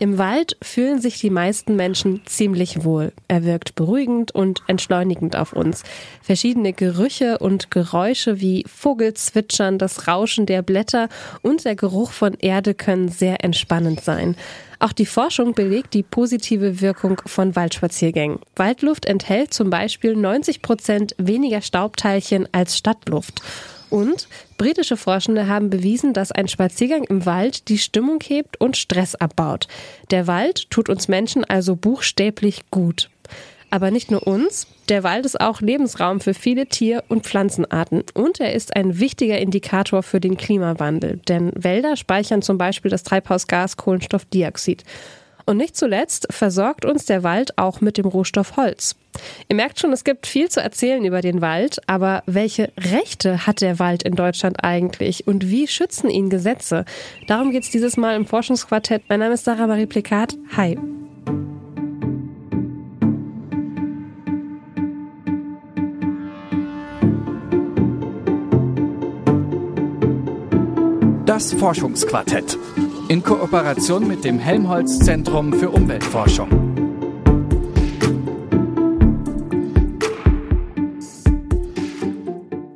Im 0.00 0.16
Wald 0.16 0.56
fühlen 0.62 1.00
sich 1.00 1.18
die 1.18 1.30
meisten 1.30 1.74
Menschen 1.74 2.22
ziemlich 2.24 2.84
wohl. 2.84 3.12
Er 3.26 3.44
wirkt 3.44 3.74
beruhigend 3.74 4.32
und 4.32 4.62
entschleunigend 4.68 5.34
auf 5.34 5.52
uns. 5.52 5.82
Verschiedene 6.22 6.72
Gerüche 6.72 7.38
und 7.38 7.72
Geräusche 7.72 8.40
wie 8.40 8.64
Vogelzwitschern, 8.68 9.76
das 9.78 10.06
Rauschen 10.06 10.46
der 10.46 10.62
Blätter 10.62 11.08
und 11.42 11.64
der 11.64 11.74
Geruch 11.74 12.12
von 12.12 12.34
Erde 12.34 12.74
können 12.74 13.08
sehr 13.08 13.42
entspannend 13.42 14.00
sein. 14.00 14.36
Auch 14.78 14.92
die 14.92 15.06
Forschung 15.06 15.54
belegt 15.54 15.94
die 15.94 16.04
positive 16.04 16.80
Wirkung 16.80 17.20
von 17.26 17.56
Waldspaziergängen. 17.56 18.38
Waldluft 18.54 19.04
enthält 19.06 19.52
zum 19.52 19.70
Beispiel 19.70 20.14
90 20.14 20.62
Prozent 20.62 21.16
weniger 21.18 21.60
Staubteilchen 21.60 22.46
als 22.52 22.78
Stadtluft. 22.78 23.42
Und 23.90 24.28
britische 24.56 24.96
Forschende 24.96 25.48
haben 25.48 25.70
bewiesen, 25.70 26.12
dass 26.12 26.32
ein 26.32 26.48
Spaziergang 26.48 27.04
im 27.04 27.26
Wald 27.26 27.68
die 27.68 27.78
Stimmung 27.78 28.20
hebt 28.22 28.60
und 28.60 28.76
Stress 28.76 29.14
abbaut. 29.14 29.68
Der 30.10 30.26
Wald 30.26 30.70
tut 30.70 30.88
uns 30.88 31.08
Menschen 31.08 31.44
also 31.44 31.76
buchstäblich 31.76 32.70
gut. 32.70 33.10
Aber 33.70 33.90
nicht 33.90 34.10
nur 34.10 34.26
uns, 34.26 34.66
der 34.88 35.02
Wald 35.02 35.26
ist 35.26 35.40
auch 35.40 35.60
Lebensraum 35.60 36.20
für 36.20 36.32
viele 36.32 36.66
Tier- 36.66 37.04
und 37.08 37.26
Pflanzenarten 37.26 38.02
und 38.14 38.40
er 38.40 38.54
ist 38.54 38.74
ein 38.74 38.98
wichtiger 38.98 39.38
Indikator 39.38 40.02
für 40.02 40.20
den 40.20 40.38
Klimawandel, 40.38 41.20
denn 41.28 41.52
Wälder 41.54 41.96
speichern 41.96 42.40
zum 42.40 42.56
Beispiel 42.56 42.90
das 42.90 43.02
Treibhausgas 43.02 43.76
Kohlenstoffdioxid. 43.76 44.84
Und 45.48 45.56
nicht 45.56 45.78
zuletzt 45.78 46.26
versorgt 46.28 46.84
uns 46.84 47.06
der 47.06 47.22
Wald 47.22 47.56
auch 47.56 47.80
mit 47.80 47.96
dem 47.96 48.04
Rohstoff 48.04 48.58
Holz. 48.58 48.96
Ihr 49.48 49.56
merkt 49.56 49.80
schon, 49.80 49.94
es 49.94 50.04
gibt 50.04 50.26
viel 50.26 50.50
zu 50.50 50.60
erzählen 50.60 51.02
über 51.06 51.22
den 51.22 51.40
Wald, 51.40 51.80
aber 51.86 52.22
welche 52.26 52.70
Rechte 52.76 53.46
hat 53.46 53.62
der 53.62 53.78
Wald 53.78 54.02
in 54.02 54.14
Deutschland 54.14 54.62
eigentlich 54.62 55.26
und 55.26 55.48
wie 55.48 55.66
schützen 55.66 56.10
ihn 56.10 56.28
Gesetze? 56.28 56.84
Darum 57.28 57.50
geht 57.50 57.62
es 57.62 57.70
dieses 57.70 57.96
Mal 57.96 58.14
im 58.14 58.26
Forschungsquartett. 58.26 59.04
Mein 59.08 59.20
Name 59.20 59.32
ist 59.32 59.46
Sarah 59.46 59.66
Marie 59.66 59.86
Plikat. 59.86 60.36
Hi. 60.54 60.78
Das 71.24 71.54
Forschungsquartett 71.54 72.58
in 73.08 73.22
Kooperation 73.22 74.06
mit 74.06 74.22
dem 74.22 74.38
Helmholtz 74.38 74.98
Zentrum 74.98 75.54
für 75.54 75.70
Umweltforschung. 75.70 76.50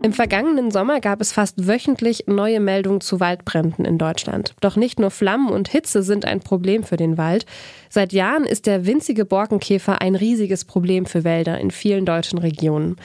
Im 0.02 0.14
vergangenen 0.14 0.70
Sommer 0.70 1.00
gab 1.00 1.20
es 1.20 1.32
fast 1.32 1.68
wöchentlich 1.68 2.24
neue 2.28 2.60
Meldungen 2.60 3.02
zu 3.02 3.20
Waldbränden 3.20 3.84
in 3.84 3.98
Deutschland. 3.98 4.54
Doch 4.60 4.76
nicht 4.76 4.98
nur 4.98 5.10
Flammen 5.10 5.50
und 5.50 5.68
Hitze 5.68 6.02
sind 6.02 6.24
ein 6.24 6.40
Problem 6.40 6.82
für 6.82 6.96
den 6.96 7.18
Wald. 7.18 7.44
Seit 7.90 8.14
Jahren 8.14 8.44
ist 8.44 8.66
der 8.66 8.86
winzige 8.86 9.26
Borkenkäfer 9.26 10.00
ein 10.00 10.14
riesiges 10.14 10.64
Problem 10.64 11.04
für 11.04 11.24
Wälder 11.24 11.58
in 11.58 11.70
vielen 11.70 12.06
deutschen 12.06 12.38
Regionen. 12.38 12.96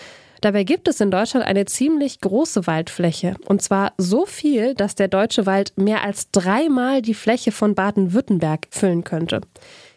Dabei 0.48 0.64
gibt 0.64 0.88
es 0.88 1.02
in 1.02 1.12
Deutschland 1.12 1.46
eine 1.46 1.66
ziemlich 1.66 2.22
große 2.22 2.68
Waldfläche. 2.68 3.36
Und 3.48 3.62
zwar 3.62 3.92
so 3.98 4.26
viel, 4.26 4.76
dass 4.76 4.96
der 4.96 5.10
deutsche 5.10 5.46
Wald 5.46 5.74
mehr 5.76 6.04
als 6.04 6.32
dreimal 6.32 7.02
die 7.02 7.16
Fläche 7.16 7.52
von 7.52 7.76
Baden-Württemberg 7.76 8.68
füllen 8.70 9.04
könnte. 9.04 9.42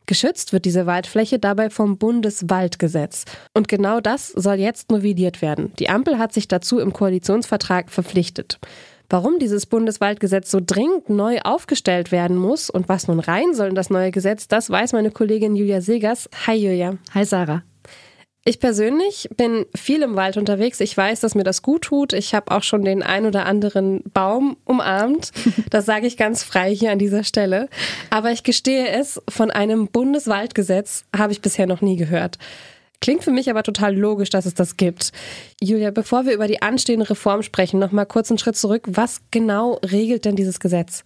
Geschützt 0.07 0.53
wird 0.53 0.65
diese 0.65 0.87
Waldfläche 0.87 1.39
dabei 1.39 1.71
vom 1.71 1.99
Bundeswaldgesetz. 1.99 3.27
Und 3.55 3.69
genau 3.69 4.01
das 4.01 4.27
soll 4.27 4.57
jetzt 4.57 4.91
novelliert 4.91 5.41
werden. 5.41 5.73
Die 5.79 5.89
Ampel 5.89 6.19
hat 6.19 6.33
sich 6.33 6.49
dazu 6.49 6.81
im 6.81 6.93
Koalitionsvertrag 6.93 7.89
verpflichtet. 7.89 8.59
Warum 9.09 9.39
dieses 9.39 9.67
Bundeswaldgesetz 9.67 10.51
so 10.51 10.59
dringend 10.61 11.11
neu 11.11 11.39
aufgestellt 11.45 12.11
werden 12.11 12.37
muss 12.37 12.71
und 12.71 12.89
was 12.89 13.07
nun 13.07 13.21
rein 13.21 13.55
soll 13.55 13.69
in 13.69 13.77
das 13.77 13.89
neue 13.89 14.11
Gesetz, 14.11 14.49
das 14.49 14.69
weiß 14.69 14.95
meine 14.95 15.13
Kollegin 15.13 15.55
Julia 15.55 15.81
Segers. 15.81 16.29
Hi 16.45 16.57
Julia. 16.57 16.99
Hi 17.15 17.25
Sarah. 17.25 17.63
Ich 18.45 18.59
persönlich 18.59 19.29
bin 19.37 19.67
viel 19.75 20.03
im 20.03 20.17
Wald 20.17 20.39
unterwegs. 20.39 20.81
Ich 20.81 20.97
weiß, 20.97 21.21
dass 21.21 21.35
mir 21.35 21.45
das 21.45 21.61
gut 21.61 21.83
tut. 21.83 22.15
Ich 22.15 22.35
habe 22.35 22.51
auch 22.53 22.63
schon 22.63 22.85
den 22.85 23.03
ein 23.03 23.27
oder 23.27 23.45
anderen 23.45 24.03
Baum 24.15 24.57
umarmt. 24.65 25.33
Das 25.71 25.87
sage 25.87 26.07
ich 26.07 26.17
ganz 26.17 26.43
frei 26.43 26.75
hier 26.75 26.91
an 26.91 26.99
dieser 26.99 27.23
Stelle. 27.23 27.69
Aber 28.09 28.33
ich 28.33 28.43
gestehe 28.43 28.89
es, 28.89 29.21
von 29.29 29.51
einem 29.51 29.87
Bundeswaldgesetz 29.89 31.05
habe 31.17 31.33
ich 31.33 31.43
bisher 31.43 31.67
noch 31.67 31.81
nie 31.81 31.97
gehört. 31.97 32.39
Klingt 33.01 33.23
für 33.23 33.31
mich 33.31 33.49
aber 33.51 33.63
total 33.63 33.97
logisch, 33.97 34.31
dass 34.31 34.47
es 34.47 34.55
das 34.55 34.77
gibt. 34.77 35.13
Julia, 35.61 35.91
bevor 35.91 36.27
wir 36.27 36.33
über 36.33 36.49
die 36.49 36.61
anstehende 36.61 37.09
Reform 37.09 37.43
sprechen, 37.43 37.79
noch 37.79 37.93
mal 37.93 38.05
kurz 38.05 38.31
einen 38.31 38.39
Schritt 38.39 38.57
zurück. 38.57 38.85
Was 38.89 39.21
genau 39.31 39.75
regelt 39.85 40.25
denn 40.25 40.37
dieses 40.37 40.61
Gesetz? 40.61 41.05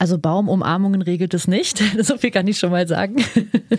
Also 0.00 0.18
Baumumarmungen 0.18 1.02
regelt 1.02 1.34
es 1.34 1.46
nicht. 1.46 1.82
So 2.00 2.16
viel 2.16 2.30
kann 2.30 2.48
ich 2.48 2.58
schon 2.58 2.70
mal 2.70 2.88
sagen. 2.88 3.16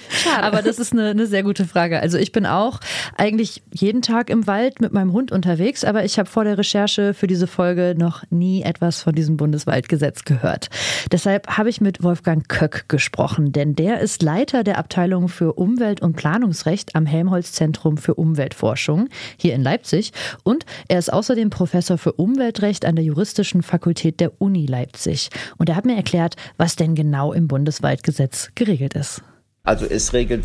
Schade. 0.09 0.43
Aber 0.43 0.61
das 0.61 0.77
ist 0.77 0.93
eine, 0.93 1.09
eine 1.09 1.25
sehr 1.25 1.41
gute 1.41 1.65
Frage. 1.65 1.99
Also 1.99 2.19
ich 2.19 2.31
bin 2.31 2.45
auch 2.45 2.79
eigentlich 3.17 3.63
jeden 3.73 4.03
Tag 4.03 4.29
im 4.29 4.45
Wald 4.45 4.79
mit 4.79 4.93
meinem 4.93 5.11
Hund 5.13 5.31
unterwegs, 5.31 5.83
aber 5.83 6.05
ich 6.05 6.19
habe 6.19 6.29
vor 6.29 6.43
der 6.43 6.59
Recherche 6.59 7.15
für 7.15 7.25
diese 7.25 7.47
Folge 7.47 7.95
noch 7.97 8.23
nie 8.29 8.61
etwas 8.61 9.01
von 9.01 9.15
diesem 9.15 9.35
Bundeswaldgesetz 9.35 10.23
gehört. 10.23 10.69
Deshalb 11.11 11.57
habe 11.57 11.69
ich 11.69 11.81
mit 11.81 12.03
Wolfgang 12.03 12.47
Köck 12.47 12.87
gesprochen, 12.87 13.51
denn 13.51 13.75
der 13.75 13.99
ist 13.99 14.21
Leiter 14.21 14.63
der 14.63 14.77
Abteilung 14.77 15.27
für 15.27 15.53
Umwelt- 15.53 16.01
und 16.01 16.15
Planungsrecht 16.15 16.95
am 16.95 17.07
Helmholtz-Zentrum 17.07 17.97
für 17.97 18.13
Umweltforschung 18.13 19.09
hier 19.37 19.55
in 19.55 19.63
Leipzig 19.63 20.11
und 20.43 20.65
er 20.87 20.99
ist 20.99 21.11
außerdem 21.11 21.49
Professor 21.49 21.97
für 21.97 22.13
Umweltrecht 22.13 22.85
an 22.85 22.95
der 22.95 23.05
Juristischen 23.05 23.63
Fakultät 23.63 24.19
der 24.19 24.39
Uni 24.39 24.67
Leipzig. 24.67 25.29
Und 25.57 25.67
er 25.67 25.75
hat 25.75 25.85
mir 25.85 25.95
erklärt, 25.95 26.10
erklärt, 26.11 26.35
was 26.57 26.75
denn 26.75 26.95
genau 26.95 27.33
im 27.33 27.47
Bundeswaldgesetz 27.47 28.51
geregelt 28.55 28.93
ist. 28.95 29.21
Also 29.63 29.85
es 29.85 30.13
regelt 30.13 30.43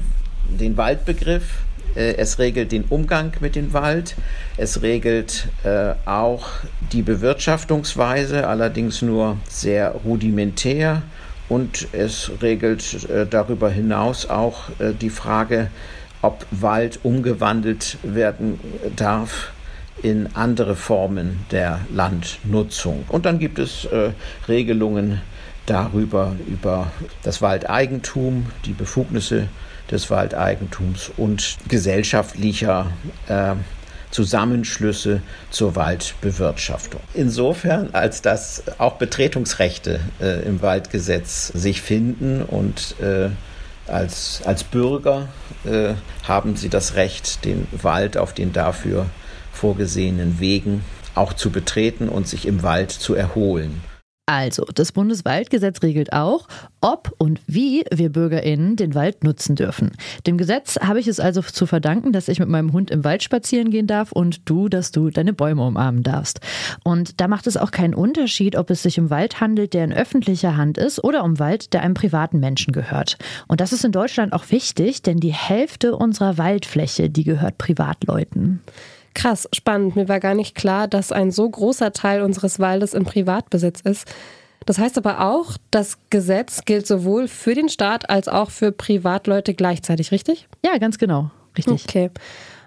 den 0.49 0.77
Waldbegriff, 0.77 1.63
äh, 1.95 2.15
es 2.17 2.39
regelt 2.39 2.71
den 2.73 2.85
Umgang 2.85 3.33
mit 3.41 3.57
dem 3.57 3.73
Wald, 3.73 4.15
es 4.57 4.83
regelt 4.83 5.49
äh, 5.65 5.95
auch 6.05 6.49
die 6.93 7.03
Bewirtschaftungsweise, 7.03 8.47
allerdings 8.47 9.03
nur 9.03 9.39
sehr 9.49 9.91
rudimentär 10.05 11.03
und 11.49 11.89
es 11.93 12.31
regelt 12.43 13.09
äh, 13.11 13.27
darüber 13.27 13.71
hinaus 13.71 14.29
auch 14.29 14.65
die 15.01 15.11
Frage, 15.11 15.71
ob 16.23 16.47
Wald 16.51 17.01
umgewandelt 17.03 17.99
werden 18.03 18.59
darf 18.97 19.53
in 20.03 20.29
andere 20.35 20.77
Formen 20.77 21.41
der 21.51 21.81
Landnutzung. 21.93 23.05
Und 23.09 23.27
dann 23.27 23.39
gibt 23.39 23.59
es 23.59 23.89
Regelungen 24.49 25.21
darüber, 25.67 26.37
über 26.47 26.91
das 27.23 27.43
Waldeigentum, 27.43 28.47
die 28.65 28.73
Befugnisse 28.73 29.49
des 29.91 30.11
Waldeigentums 30.11 31.11
und 31.17 31.59
gesellschaftlicher 31.69 32.91
äh, 33.29 33.55
Zusammenschlüsse 34.11 35.21
zur 35.51 35.77
Waldbewirtschaftung. 35.77 37.01
Insofern, 37.13 37.91
als 37.93 38.23
dass 38.23 38.63
auch 38.79 38.95
Betretungsrechte 38.95 40.01
äh, 40.21 40.43
im 40.47 40.63
Waldgesetz 40.63 41.49
sich 41.49 41.83
finden 41.83 42.43
und 42.43 42.97
äh, 43.01 43.29
als, 43.89 44.41
als 44.45 44.65
Bürger 44.65 45.29
äh, 45.65 45.95
haben 46.27 46.57
sie 46.57 46.69
das 46.69 46.95
Recht, 46.95 47.45
den 47.45 47.67
Wald 47.71 48.17
auf 48.17 48.33
den 48.33 48.53
dafür 48.53 49.07
vorgesehenen 49.53 50.41
Wegen 50.41 50.85
auch 51.15 51.33
zu 51.33 51.51
betreten 51.51 52.09
und 52.09 52.27
sich 52.29 52.47
im 52.47 52.63
Wald 52.63 52.91
zu 52.91 53.15
erholen. 53.15 53.83
Also, 54.29 54.65
das 54.75 54.91
Bundeswaldgesetz 54.91 55.85
regelt 55.85 56.13
auch, 56.13 56.49
ob 56.81 57.15
und 57.19 57.41
wie 57.47 57.85
wir 57.95 58.11
BürgerInnen 58.11 58.75
den 58.75 58.97
Wald 58.97 59.23
nutzen 59.23 59.55
dürfen. 59.55 59.93
Dem 60.27 60.37
Gesetz 60.37 60.81
habe 60.81 60.99
ich 60.99 61.07
es 61.07 61.21
also 61.21 61.43
zu 61.43 61.65
verdanken, 61.65 62.11
dass 62.11 62.27
ich 62.27 62.41
mit 62.41 62.49
meinem 62.49 62.73
Hund 62.73 62.91
im 62.91 63.05
Wald 63.05 63.23
spazieren 63.23 63.71
gehen 63.71 63.87
darf 63.87 64.11
und 64.11 64.41
du, 64.51 64.69
dass 64.69 64.91
du 64.91 65.11
deine 65.11 65.33
Bäume 65.33 65.65
umarmen 65.65 66.03
darfst. 66.03 66.41
Und 66.83 67.21
da 67.21 67.29
macht 67.29 67.47
es 67.47 67.57
auch 67.57 67.71
keinen 67.71 67.95
Unterschied, 67.95 68.57
ob 68.57 68.71
es 68.71 68.83
sich 68.83 68.99
um 68.99 69.11
Wald 69.11 69.41
handelt, 69.41 69.75
der 69.75 69.85
in 69.85 69.93
öffentlicher 69.93 70.57
Hand 70.57 70.77
ist 70.77 71.05
oder 71.05 71.23
um 71.23 71.39
Wald, 71.39 71.73
der 71.73 71.83
einem 71.83 71.95
privaten 71.95 72.41
Menschen 72.41 72.73
gehört. 72.73 73.19
Und 73.47 73.61
das 73.61 73.73
ist 73.73 73.85
in 73.85 73.93
Deutschland 73.93 74.33
auch 74.33 74.51
wichtig, 74.51 75.03
denn 75.03 75.19
die 75.19 75.33
Hälfte 75.33 75.95
unserer 75.95 76.37
Waldfläche, 76.37 77.11
die 77.11 77.23
gehört 77.23 77.59
Privatleuten. 77.59 78.61
Krass, 79.17 79.49
spannend. 79.55 79.97
Mir 79.97 80.11
war 80.11 80.21
gar 80.21 80.35
nicht 80.35 80.55
klar, 80.55 80.89
dass 80.89 81.11
ein 81.11 81.31
so 81.31 81.49
großer 81.49 81.95
Teil 81.95 82.21
unseres 82.21 82.61
Waldes 82.61 82.93
im 82.93 83.07
Privatbesitz 83.07 83.81
ist. 83.81 84.07
Das 84.67 84.79
heißt 84.79 84.99
aber 84.99 85.23
auch, 85.23 85.57
das 85.71 85.97
Gesetz 86.11 86.67
gilt 86.67 86.87
sowohl 86.87 87.27
für 87.27 87.55
den 87.55 87.71
Staat 87.71 88.11
als 88.11 88.29
auch 88.29 88.51
für 88.51 88.73
Privatleute 88.73 89.55
gleichzeitig, 89.55 90.13
richtig? 90.13 90.49
Ja, 90.63 90.77
ganz 90.77 90.99
genau. 90.99 91.31
Richtig. 91.57 91.87
Okay. 91.89 92.11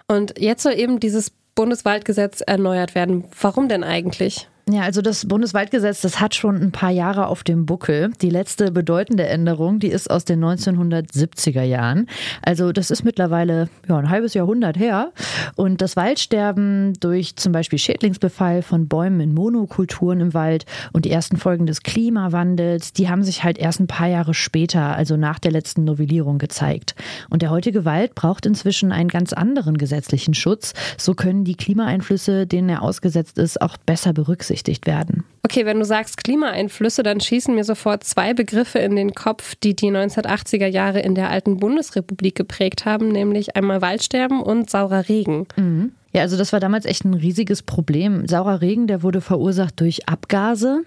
Und 0.08 0.40
jetzt 0.40 0.64
soll 0.64 0.74
eben 0.74 1.00
dieses 1.00 1.32
Bundeswaldgesetz 1.54 2.42
erneuert 2.42 2.96
werden. 2.96 3.26
Warum 3.40 3.70
denn 3.70 3.84
eigentlich? 3.84 4.50
Ja, 4.72 4.84
also 4.84 5.02
das 5.02 5.28
Bundeswaldgesetz, 5.28 6.02
das 6.02 6.20
hat 6.20 6.36
schon 6.36 6.62
ein 6.62 6.72
paar 6.72 6.92
Jahre 6.92 7.26
auf 7.26 7.44
dem 7.44 7.66
Buckel. 7.66 8.12
Die 8.22 8.30
letzte 8.30 8.72
bedeutende 8.72 9.26
Änderung, 9.26 9.80
die 9.80 9.88
ist 9.88 10.12
aus 10.12 10.26
den 10.26 10.44
1970er 10.44 11.64
Jahren. 11.64 12.06
Also 12.44 12.72
das 12.72 12.92
ist 12.92 13.04
mittlerweile 13.04 13.68
ja, 13.88 13.98
ein 13.98 14.12
halbes 14.12 14.36
Jahrhundert 14.36 14.78
her. 14.78 15.12
Und 15.56 15.82
das 15.82 15.96
Waldsterben 15.96 16.94
durch 17.00 17.36
zum 17.36 17.52
Beispiel 17.52 17.80
Schädlingsbefall 17.80 18.62
von 18.62 18.88
Bäumen 18.88 19.22
in 19.22 19.34
Monokulturen 19.34 20.20
im 20.20 20.34
Wald 20.36 20.66
und 20.94 21.06
die 21.06 21.12
ersten 21.12 21.38
Folgen 21.38 21.66
des 21.66 21.82
Klimawandels, 21.82 22.94
die 22.94 23.10
haben 23.10 23.24
sich 23.24 23.44
halt 23.44 23.58
erst 23.58 23.80
ein 23.80 23.88
paar 23.88 24.08
Jahre 24.08 24.36
später, 24.36 24.96
also 24.96 25.18
nach 25.18 25.40
der 25.40 25.52
letzten 25.52 25.84
Novellierung, 25.84 26.38
gezeigt. 26.38 26.94
Und 27.32 27.42
der 27.42 27.50
heutige 27.50 27.86
Wald 27.86 28.14
braucht 28.14 28.46
inzwischen 28.46 28.92
einen 28.92 29.10
ganz 29.10 29.34
anderen 29.34 29.80
gesetzlichen 29.80 30.36
Schutz. 30.36 30.74
So 30.96 31.16
können 31.16 31.44
die 31.44 31.56
Klimaeinflüsse, 31.56 32.46
denen 32.46 32.70
er 32.70 32.84
ausgesetzt 32.84 33.40
ist, 33.40 33.62
auch 33.62 33.76
besser 33.78 34.14
berücksichtigt 34.14 34.59
werden. 34.86 35.26
Okay, 35.44 35.66
wenn 35.66 35.80
du 35.80 35.86
sagst 35.86 36.24
Klimaeinflüsse, 36.24 37.02
dann 37.02 37.20
schießen 37.20 37.56
mir 37.56 37.64
sofort 37.64 38.04
zwei 38.04 38.34
Begriffe 38.34 38.80
in 38.80 38.96
den 38.96 39.16
Kopf, 39.16 39.56
die 39.56 39.76
die 39.76 39.90
1980er 39.92 40.68
Jahre 40.68 41.00
in 41.00 41.16
der 41.16 41.30
alten 41.30 41.58
Bundesrepublik 41.58 42.36
geprägt 42.36 42.86
haben, 42.86 43.08
nämlich 43.08 43.56
einmal 43.56 43.82
Waldsterben 43.82 44.42
und 44.42 44.70
saurer 44.70 45.10
Regen. 45.10 45.48
Mhm. 45.56 45.94
Ja, 46.12 46.22
also 46.22 46.38
das 46.38 46.52
war 46.54 46.60
damals 46.60 46.86
echt 46.86 47.06
ein 47.06 47.14
riesiges 47.14 47.62
Problem. 47.62 48.28
Saurer 48.28 48.62
Regen, 48.62 48.88
der 48.88 49.04
wurde 49.04 49.22
verursacht 49.22 49.80
durch 49.80 50.10
Abgase. 50.10 50.82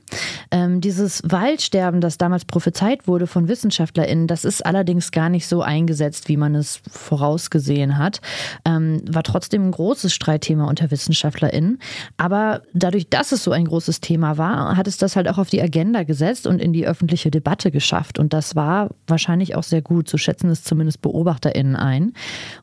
Ähm, 0.50 0.80
dieses 0.80 1.22
Waldsterben, 1.24 2.00
das 2.00 2.18
damals 2.18 2.44
prophezeit 2.44 3.06
wurde 3.06 3.28
von 3.28 3.46
WissenschaftlerInnen, 3.46 4.26
das 4.26 4.44
ist 4.44 4.66
allerdings 4.66 5.12
gar 5.12 5.28
nicht 5.28 5.46
so 5.46 5.62
eingesetzt, 5.62 6.28
wie 6.28 6.36
man 6.36 6.56
es 6.56 6.80
vorausgesehen 6.90 7.98
hat. 7.98 8.20
Ähm, 8.64 9.00
war 9.08 9.22
trotzdem 9.22 9.68
ein 9.68 9.70
großes 9.70 10.12
Streitthema 10.12 10.66
unter 10.66 10.90
WissenschaftlerInnen. 10.90 11.78
Aber 12.16 12.62
dadurch, 12.74 13.08
dass 13.08 13.30
es 13.30 13.44
so 13.44 13.52
ein 13.52 13.66
großes 13.66 14.00
Thema 14.00 14.38
war, 14.38 14.76
hat 14.76 14.88
es 14.88 14.96
das 14.96 15.14
halt 15.14 15.28
auch 15.28 15.38
auf 15.38 15.50
die 15.50 15.62
Agenda 15.62 16.02
gesetzt 16.02 16.48
und 16.48 16.60
in 16.60 16.72
die 16.72 16.86
öffentliche 16.86 17.30
Debatte 17.30 17.70
geschafft. 17.70 18.18
Und 18.18 18.32
das 18.32 18.56
war 18.56 18.90
wahrscheinlich 19.06 19.54
auch 19.54 19.62
sehr 19.62 19.82
gut. 19.82 20.08
So 20.08 20.18
schätzen 20.18 20.50
es 20.50 20.64
zumindest 20.64 21.00
BeobachterInnen 21.00 21.76
ein. 21.76 22.12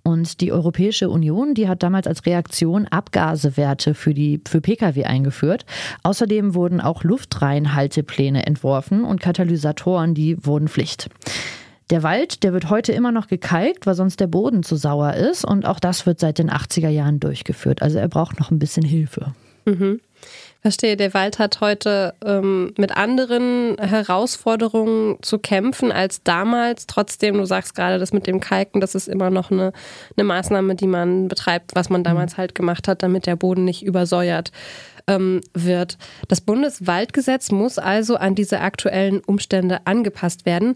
Und 0.03 0.41
die 0.41 0.51
Europäische 0.51 1.09
Union, 1.09 1.53
die 1.53 1.69
hat 1.69 1.83
damals 1.83 2.05
als 2.05 2.25
Reaktion 2.25 2.48
Fraktion 2.49 2.87
Abgasewerte 2.87 3.93
für, 3.93 4.15
die, 4.15 4.41
für 4.47 4.59
Pkw 4.59 5.03
eingeführt. 5.03 5.67
Außerdem 6.01 6.55
wurden 6.55 6.81
auch 6.81 7.03
Luftreinhaltepläne 7.03 8.47
entworfen 8.47 9.03
und 9.03 9.21
Katalysatoren, 9.21 10.15
die 10.15 10.43
wurden 10.43 10.67
Pflicht. 10.67 11.09
Der 11.91 12.01
Wald, 12.01 12.43
der 12.43 12.51
wird 12.53 12.71
heute 12.71 12.91
immer 12.91 13.11
noch 13.11 13.27
gekalkt, 13.27 13.85
weil 13.85 13.93
sonst 13.93 14.19
der 14.19 14.25
Boden 14.25 14.63
zu 14.63 14.77
sauer 14.77 15.13
ist. 15.13 15.45
Und 15.45 15.67
auch 15.67 15.79
das 15.79 16.07
wird 16.07 16.19
seit 16.19 16.39
den 16.39 16.49
80er 16.49 16.89
Jahren 16.89 17.19
durchgeführt. 17.19 17.83
Also 17.83 17.99
er 17.99 18.07
braucht 18.07 18.39
noch 18.39 18.49
ein 18.49 18.57
bisschen 18.57 18.83
Hilfe. 18.83 19.35
Mhm. 19.65 19.99
Verstehe, 20.61 20.97
der 20.97 21.13
Wald 21.13 21.39
hat 21.39 21.61
heute 21.61 22.15
ähm, 22.25 22.73
mit 22.77 22.97
anderen 22.97 23.77
Herausforderungen 23.79 25.17
zu 25.21 25.39
kämpfen 25.39 25.91
als 25.91 26.21
damals. 26.23 26.85
Trotzdem, 26.85 27.37
du 27.37 27.45
sagst 27.45 27.75
gerade, 27.75 27.97
das 27.97 28.11
mit 28.11 28.27
dem 28.27 28.41
Kalken, 28.41 28.81
das 28.81 28.93
ist 28.93 29.07
immer 29.07 29.29
noch 29.29 29.51
eine, 29.51 29.71
eine 30.17 30.23
Maßnahme, 30.25 30.75
die 30.75 30.87
man 30.87 31.29
betreibt, 31.29 31.75
was 31.75 31.89
man 31.89 32.03
damals 32.03 32.37
halt 32.37 32.55
gemacht 32.55 32.89
hat, 32.89 33.03
damit 33.03 33.25
der 33.25 33.37
Boden 33.37 33.63
nicht 33.63 33.83
übersäuert 33.85 34.51
ähm, 35.07 35.39
wird. 35.53 35.97
Das 36.27 36.41
Bundeswaldgesetz 36.41 37.51
muss 37.51 37.77
also 37.77 38.17
an 38.17 38.35
diese 38.35 38.59
aktuellen 38.59 39.21
Umstände 39.21 39.79
angepasst 39.85 40.45
werden. 40.45 40.75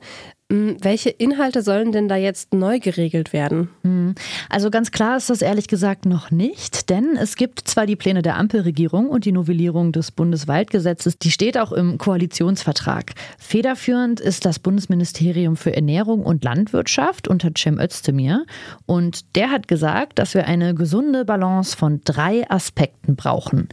Hm, 0.54 0.78
welche 0.82 1.10
Inhalte 1.10 1.64
sollen 1.64 1.92
denn 1.92 2.08
da 2.08 2.16
jetzt 2.16 2.54
neu 2.54 2.78
geregelt 2.78 3.34
werden? 3.34 3.70
Hm, 3.82 4.14
also 4.52 4.70
ganz 4.70 4.92
klar 4.92 5.18
ist 5.18 5.32
das 5.32 5.42
ehrlich 5.42 5.68
gesagt 5.68 6.06
noch 6.06 6.30
nicht, 6.30 6.92
denn 6.92 7.18
es 7.20 7.36
gibt 7.36 7.68
zwar 7.68 7.88
die 7.88 7.96
Pläne 7.96 8.22
der 8.22 8.38
Ampelregierung 8.38 9.10
und 9.10 9.26
die 9.26 9.32
Novellierung 9.32 9.92
des 9.92 10.12
Bundeswaldgesetzes, 10.12 11.18
die 11.18 11.32
steht 11.32 11.58
auch 11.58 11.72
im 11.72 11.98
Koalitionsvertrag. 11.98 13.14
Federführend 13.40 14.20
ist 14.20 14.46
das 14.46 14.60
Bundesministerium 14.60 15.56
für 15.58 15.76
Ernährung 15.76 16.22
und 16.22 16.44
Landwirtschaft 16.44 17.28
unter 17.28 17.50
Cem 17.58 17.80
Özdemir 17.80 18.46
und 18.86 19.36
der 19.36 19.50
hat 19.50 19.68
gesagt, 19.68 20.20
dass 20.20 20.36
wir 20.36 20.46
eine 20.46 20.76
gesunde 20.76 21.26
Balance 21.26 21.76
von 21.76 22.02
drei 22.06 22.48
Aspekten 22.52 23.16
brauchen. 23.16 23.70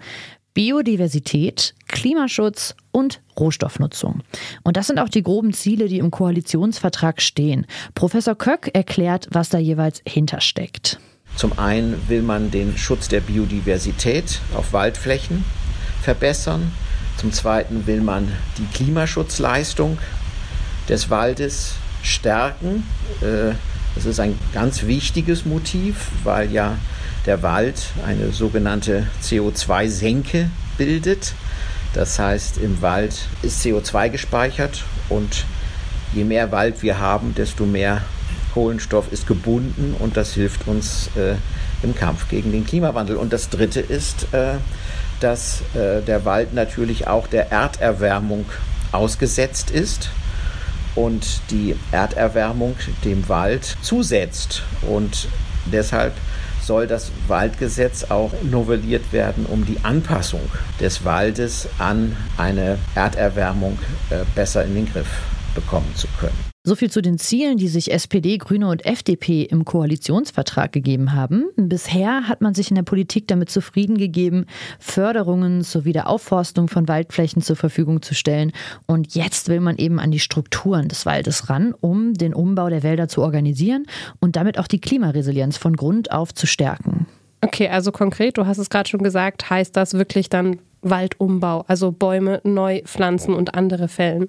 Biodiversität, 0.54 1.74
Klimaschutz 1.86 2.74
und 2.92 3.20
Rohstoffnutzung. 3.38 4.22
Und 4.64 4.76
das 4.76 4.88
sind 4.88 4.98
auch 4.98 5.08
die 5.08 5.22
groben 5.22 5.52
Ziele, 5.52 5.88
die 5.88 5.98
im 5.98 6.10
Koalitionsvertrag 6.10 7.22
stehen. 7.22 7.66
Professor 7.94 8.34
Köck 8.34 8.70
erklärt, 8.74 9.28
was 9.30 9.48
da 9.48 9.58
jeweils 9.58 10.02
hintersteckt. 10.06 10.98
Zum 11.36 11.58
einen 11.58 12.08
will 12.08 12.22
man 12.22 12.50
den 12.50 12.76
Schutz 12.76 13.08
der 13.08 13.20
Biodiversität 13.20 14.40
auf 14.54 14.72
Waldflächen 14.72 15.44
verbessern. 16.02 16.72
Zum 17.16 17.32
zweiten 17.32 17.86
will 17.86 18.00
man 18.00 18.32
die 18.58 18.66
Klimaschutzleistung 18.74 19.98
des 20.88 21.10
Waldes 21.10 21.74
stärken. 22.02 22.86
Äh, 23.20 23.54
das 23.94 24.06
ist 24.06 24.20
ein 24.20 24.38
ganz 24.52 24.84
wichtiges 24.84 25.44
Motiv, 25.44 26.08
weil 26.24 26.50
ja 26.50 26.78
der 27.26 27.42
Wald 27.42 27.90
eine 28.06 28.32
sogenannte 28.32 29.06
CO2-Senke 29.22 30.50
bildet. 30.78 31.34
Das 31.92 32.18
heißt, 32.18 32.58
im 32.58 32.80
Wald 32.82 33.28
ist 33.42 33.62
CO2 33.64 34.08
gespeichert 34.10 34.84
und 35.08 35.44
je 36.12 36.24
mehr 36.24 36.52
Wald 36.52 36.82
wir 36.82 36.98
haben, 36.98 37.34
desto 37.34 37.66
mehr 37.66 38.02
Kohlenstoff 38.54 39.12
ist 39.12 39.26
gebunden 39.26 39.94
und 39.98 40.16
das 40.16 40.34
hilft 40.34 40.66
uns 40.66 41.10
äh, 41.16 41.34
im 41.82 41.94
Kampf 41.94 42.28
gegen 42.28 42.52
den 42.52 42.66
Klimawandel. 42.66 43.16
Und 43.16 43.32
das 43.32 43.48
Dritte 43.48 43.80
ist, 43.80 44.32
äh, 44.32 44.54
dass 45.20 45.62
äh, 45.74 46.02
der 46.02 46.24
Wald 46.24 46.54
natürlich 46.54 47.06
auch 47.06 47.26
der 47.26 47.50
Erderwärmung 47.50 48.46
ausgesetzt 48.92 49.70
ist 49.70 50.10
und 50.94 51.40
die 51.50 51.76
Erderwärmung 51.92 52.76
dem 53.04 53.28
Wald 53.28 53.76
zusetzt. 53.82 54.62
Und 54.82 55.28
deshalb 55.66 56.14
soll 56.70 56.86
das 56.86 57.10
Waldgesetz 57.26 58.04
auch 58.12 58.30
novelliert 58.44 59.12
werden, 59.12 59.44
um 59.44 59.66
die 59.66 59.78
Anpassung 59.82 60.42
des 60.78 61.04
Waldes 61.04 61.68
an 61.80 62.16
eine 62.36 62.78
Erderwärmung 62.94 63.76
äh, 64.10 64.18
besser 64.36 64.64
in 64.64 64.76
den 64.76 64.86
Griff 64.86 65.08
bekommen 65.56 65.92
zu 65.96 66.06
können. 66.20 66.49
So 66.62 66.74
viel 66.74 66.90
zu 66.90 67.00
den 67.00 67.16
Zielen, 67.16 67.56
die 67.56 67.68
sich 67.68 67.90
SPD, 67.90 68.36
Grüne 68.36 68.68
und 68.68 68.84
FDP 68.84 69.44
im 69.44 69.64
Koalitionsvertrag 69.64 70.72
gegeben 70.72 71.14
haben. 71.14 71.46
Bisher 71.56 72.28
hat 72.28 72.42
man 72.42 72.52
sich 72.52 72.70
in 72.70 72.74
der 72.74 72.82
Politik 72.82 73.26
damit 73.28 73.48
zufrieden 73.48 73.96
gegeben, 73.96 74.44
Förderungen 74.78 75.64
zur 75.64 75.86
Wiederaufforstung 75.86 76.68
von 76.68 76.86
Waldflächen 76.86 77.40
zur 77.40 77.56
Verfügung 77.56 78.02
zu 78.02 78.14
stellen. 78.14 78.52
Und 78.84 79.14
jetzt 79.14 79.48
will 79.48 79.60
man 79.60 79.78
eben 79.78 79.98
an 79.98 80.10
die 80.10 80.18
Strukturen 80.18 80.88
des 80.88 81.06
Waldes 81.06 81.48
ran, 81.48 81.72
um 81.80 82.12
den 82.12 82.34
Umbau 82.34 82.68
der 82.68 82.82
Wälder 82.82 83.08
zu 83.08 83.22
organisieren 83.22 83.86
und 84.20 84.36
damit 84.36 84.58
auch 84.58 84.66
die 84.66 84.82
Klimaresilienz 84.82 85.56
von 85.56 85.74
Grund 85.76 86.12
auf 86.12 86.34
zu 86.34 86.46
stärken. 86.46 87.06
Okay, 87.40 87.68
also 87.68 87.90
konkret, 87.90 88.36
du 88.36 88.44
hast 88.44 88.58
es 88.58 88.68
gerade 88.68 88.86
schon 88.86 89.02
gesagt, 89.02 89.48
heißt 89.48 89.74
das 89.74 89.94
wirklich 89.94 90.28
dann 90.28 90.58
Waldumbau, 90.82 91.64
also 91.68 91.92
Bäume 91.92 92.40
neu 92.44 92.82
pflanzen 92.84 93.34
und 93.34 93.54
andere 93.54 93.88
fällen. 93.88 94.28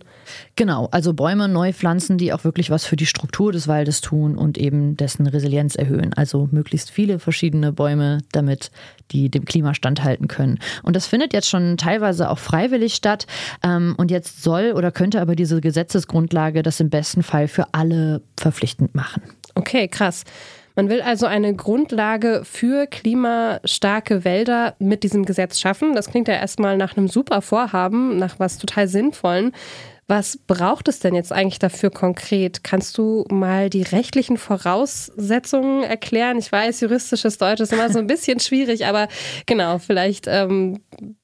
Genau, 0.56 0.88
also 0.92 1.14
Bäume 1.14 1.48
neu 1.48 1.74
pflanzen, 1.74 2.18
die 2.18 2.34
auch 2.34 2.44
wirklich 2.44 2.70
was 2.70 2.86
für 2.86 2.96
die 2.96 3.06
Struktur 3.06 3.52
des 3.52 3.68
Waldes 3.68 4.02
tun 4.02 4.36
und 4.36 4.58
eben 4.58 4.98
dessen 4.98 5.28
Resilienz 5.28 5.76
erhöhen. 5.76 6.14
Also 6.14 6.50
möglichst 6.52 6.92
viele 6.92 7.20
verschiedene 7.20 7.72
Bäume, 7.72 8.20
damit 8.32 8.72
die 9.12 9.30
dem 9.30 9.46
Klima 9.46 9.74
standhalten 9.74 10.28
können. 10.28 10.60
Und 10.84 10.96
das 10.96 11.08
findet 11.08 11.34
jetzt 11.34 11.50
schon 11.50 11.78
teilweise 11.78 12.30
auch 12.30 12.40
freiwillig 12.40 12.96
statt. 12.96 13.28
Ähm, 13.64 13.96
und 13.98 14.12
jetzt 14.12 14.44
soll 14.44 14.74
oder 14.76 14.92
könnte 14.92 15.22
aber 15.22 15.36
diese 15.36 15.62
Gesetzesgrundlage 15.62 16.64
das 16.64 16.80
im 16.80 16.90
besten 16.90 17.24
Fall 17.24 17.48
für 17.48 17.74
alle 17.74 18.22
verpflichtend 18.38 18.96
machen. 18.96 19.22
Okay, 19.56 19.88
krass. 19.88 20.24
Man 20.82 20.90
will 20.90 21.04
also 21.04 21.28
eine 21.28 21.56
Grundlage 21.56 22.42
für 22.44 22.88
klimastarke 22.88 24.26
Wälder 24.26 24.74
mit 24.80 25.04
diesem 25.04 25.26
Gesetz 25.26 25.60
schaffen. 25.60 25.94
Das 25.94 26.10
klingt 26.10 26.28
ja 26.28 26.34
erstmal 26.34 26.76
nach 26.76 26.98
einem 26.98 27.08
super 27.08 27.44
Vorhaben, 27.44 28.18
nach 28.18 28.40
was 28.40 28.58
total 28.58 28.88
Sinnvollen. 28.88 29.52
Was 30.08 30.38
braucht 30.38 30.88
es 30.88 30.98
denn 30.98 31.14
jetzt 31.14 31.32
eigentlich 31.32 31.60
dafür 31.60 31.92
konkret? 31.92 32.64
Kannst 32.64 32.98
du 32.98 33.26
mal 33.30 33.70
die 33.70 33.84
rechtlichen 33.84 34.38
Voraussetzungen 34.38 35.84
erklären? 35.84 36.40
Ich 36.40 36.52
weiß, 36.52 36.82
juristisches 36.82 37.38
Deutsch 37.38 37.62
ist 37.62 37.74
immer 37.74 37.92
so 37.92 38.00
ein 38.00 38.08
bisschen 38.08 38.40
schwierig, 38.40 38.88
aber 38.88 39.08
genau, 39.46 39.78
vielleicht, 39.78 40.26
ähm, 40.26 40.80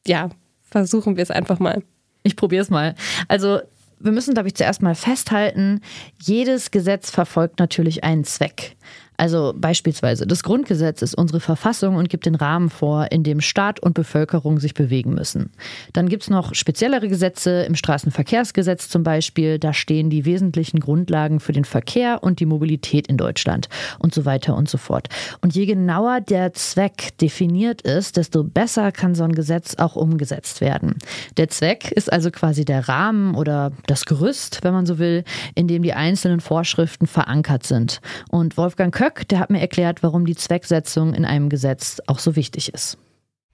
ja, 0.06 0.30
versuchen 0.70 1.18
wir 1.18 1.24
es 1.24 1.32
einfach 1.32 1.58
mal. 1.58 1.82
Ich 2.22 2.36
probiere 2.36 2.62
es 2.62 2.70
mal. 2.70 2.94
Also 3.28 3.62
wir 4.00 4.12
müssen, 4.12 4.34
glaube 4.34 4.50
ich, 4.50 4.56
zuerst 4.56 4.82
mal 4.82 4.96
festhalten, 4.96 5.82
jedes 6.22 6.70
Gesetz 6.70 7.10
verfolgt 7.10 7.60
natürlich 7.60 8.04
einen 8.04 8.24
Zweck. 8.24 8.78
Also 9.18 9.54
beispielsweise, 9.58 10.28
das 10.28 10.44
Grundgesetz 10.44 11.02
ist 11.02 11.16
unsere 11.16 11.40
Verfassung 11.40 11.96
und 11.96 12.08
gibt 12.10 12.28
den 12.28 12.36
Rahmen 12.36 12.70
vor, 12.70 13.12
in 13.12 13.24
dem 13.24 13.42
Staat 13.42 13.80
und 13.80 13.96
Bevölkerung 13.96 14.60
sich 14.60 14.76
bewegen 14.76 15.14
müssen. 15.14 15.52
Dann 15.94 16.08
gibt 16.08 16.24
es 16.24 16.30
noch 16.30 16.54
speziellere 16.54 17.08
Gesetze, 17.08 17.64
im 17.64 17.76
Straßenverkehrsgesetz 17.76 18.90
zum 18.90 19.02
Beispiel, 19.02 19.58
da 19.58 19.74
stehen 19.74 20.12
die 20.12 20.26
wesentlichen 20.26 20.80
Grundlagen 20.80 21.40
für 21.40 21.52
den 21.52 21.66
Verkehr 21.66 22.22
und 22.22 22.40
die 22.40 22.46
Mobilität 22.46 23.08
in 23.08 23.18
Deutschland 23.18 23.70
und 23.98 24.14
so 24.14 24.26
weiter 24.26 24.56
und 24.56 24.70
so 24.70 24.78
fort. 24.78 25.10
Und 25.42 25.56
je 25.56 25.66
genauer 25.66 26.22
der 26.22 26.54
Zweck 26.54 27.18
definiert 27.20 27.82
ist, 27.82 28.18
desto 28.18 28.44
besser 28.44 28.92
kann 28.92 29.16
so 29.16 29.24
ein 29.24 29.34
Gesetz 29.34 29.76
auch 29.76 29.96
umgesetzt 29.96 30.62
werden. 30.62 30.96
Der 31.38 31.48
Zweck 31.48 31.92
ist 31.92 32.14
also 32.14 32.30
quasi 32.30 32.66
der 32.66 32.88
Rahmen 32.88 33.34
oder 33.34 33.72
das 33.88 34.06
Gerüst, 34.06 34.60
wenn 34.64 34.74
man 34.74 34.86
so 34.86 35.00
will, 35.00 35.24
in 35.56 35.68
dem 35.68 35.82
die 35.82 35.94
einzelnen 35.94 36.40
Vorschriften 36.40 37.08
verankert 37.08 37.66
sind. 37.66 38.00
Und 38.30 38.58
Wolfgang 38.58 38.94
Köpp 38.94 39.07
Höck, 39.08 39.28
der 39.30 39.40
hat 39.40 39.50
mir 39.50 39.62
erklärt, 39.62 40.04
warum 40.04 40.26
die 40.26 40.36
Zwecksetzung 40.36 41.14
in 41.14 41.26
einem 41.26 41.50
Gesetz 41.50 42.02
auch 42.08 42.20
so 42.20 42.36
wichtig 42.36 42.74
ist. 42.74 42.98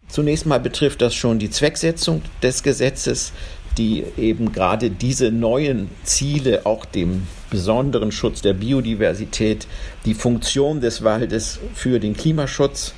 Zunächst 0.07 0.45
mal 0.45 0.59
betrifft 0.59 1.01
das 1.01 1.13
schon 1.13 1.39
die 1.39 1.49
Zwecksetzung 1.49 2.21
des 2.41 2.63
Gesetzes, 2.63 3.33
die 3.77 4.03
eben 4.17 4.51
gerade 4.51 4.89
diese 4.89 5.31
neuen 5.31 5.89
Ziele, 6.03 6.65
auch 6.65 6.85
dem 6.85 7.27
besonderen 7.49 8.11
Schutz 8.11 8.41
der 8.41 8.53
Biodiversität, 8.53 9.67
die 10.05 10.13
Funktion 10.13 10.81
des 10.81 11.03
Waldes 11.03 11.59
für 11.73 11.99
den 11.99 12.15
Klimaschutz, 12.15 12.93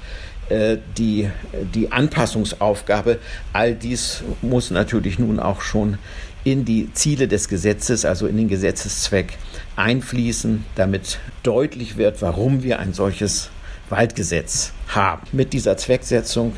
äh, 0.49 0.77
die, 0.97 1.29
die 1.73 1.91
Anpassungsaufgabe, 1.91 3.19
all 3.53 3.75
dies 3.75 4.23
muss 4.41 4.71
natürlich 4.71 5.19
nun 5.19 5.39
auch 5.39 5.61
schon 5.61 5.97
in 6.45 6.63
die 6.63 6.93
Ziele 6.93 7.27
des 7.27 7.49
Gesetzes, 7.49 8.05
also 8.05 8.27
in 8.27 8.37
den 8.37 8.47
Gesetzeszweck 8.47 9.37
einfließen, 9.75 10.63
damit 10.75 11.19
deutlich 11.43 11.97
wird, 11.97 12.21
warum 12.21 12.63
wir 12.63 12.79
ein 12.79 12.93
solches 12.93 13.49
Waldgesetz 13.89 14.71
haben. 14.87 15.27
Mit 15.33 15.51
dieser 15.51 15.75
Zwecksetzung 15.75 16.53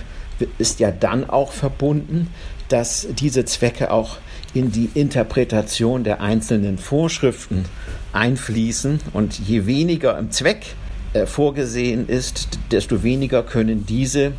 ist 0.59 0.79
ja 0.79 0.91
dann 0.91 1.27
auch 1.27 1.51
verbunden, 1.51 2.27
dass 2.69 3.07
diese 3.09 3.45
Zwecke 3.45 3.91
auch 3.91 4.17
in 4.53 4.71
die 4.71 4.89
Interpretation 4.93 6.03
der 6.03 6.21
einzelnen 6.21 6.77
Vorschriften 6.77 7.65
einfließen 8.11 8.99
und 9.13 9.39
je 9.39 9.65
weniger 9.65 10.17
im 10.17 10.31
Zweck 10.31 10.75
äh, 11.13 11.25
vorgesehen 11.25 12.09
ist, 12.09 12.59
desto 12.71 13.03
weniger 13.03 13.43
können 13.43 13.85
diese 13.85 14.33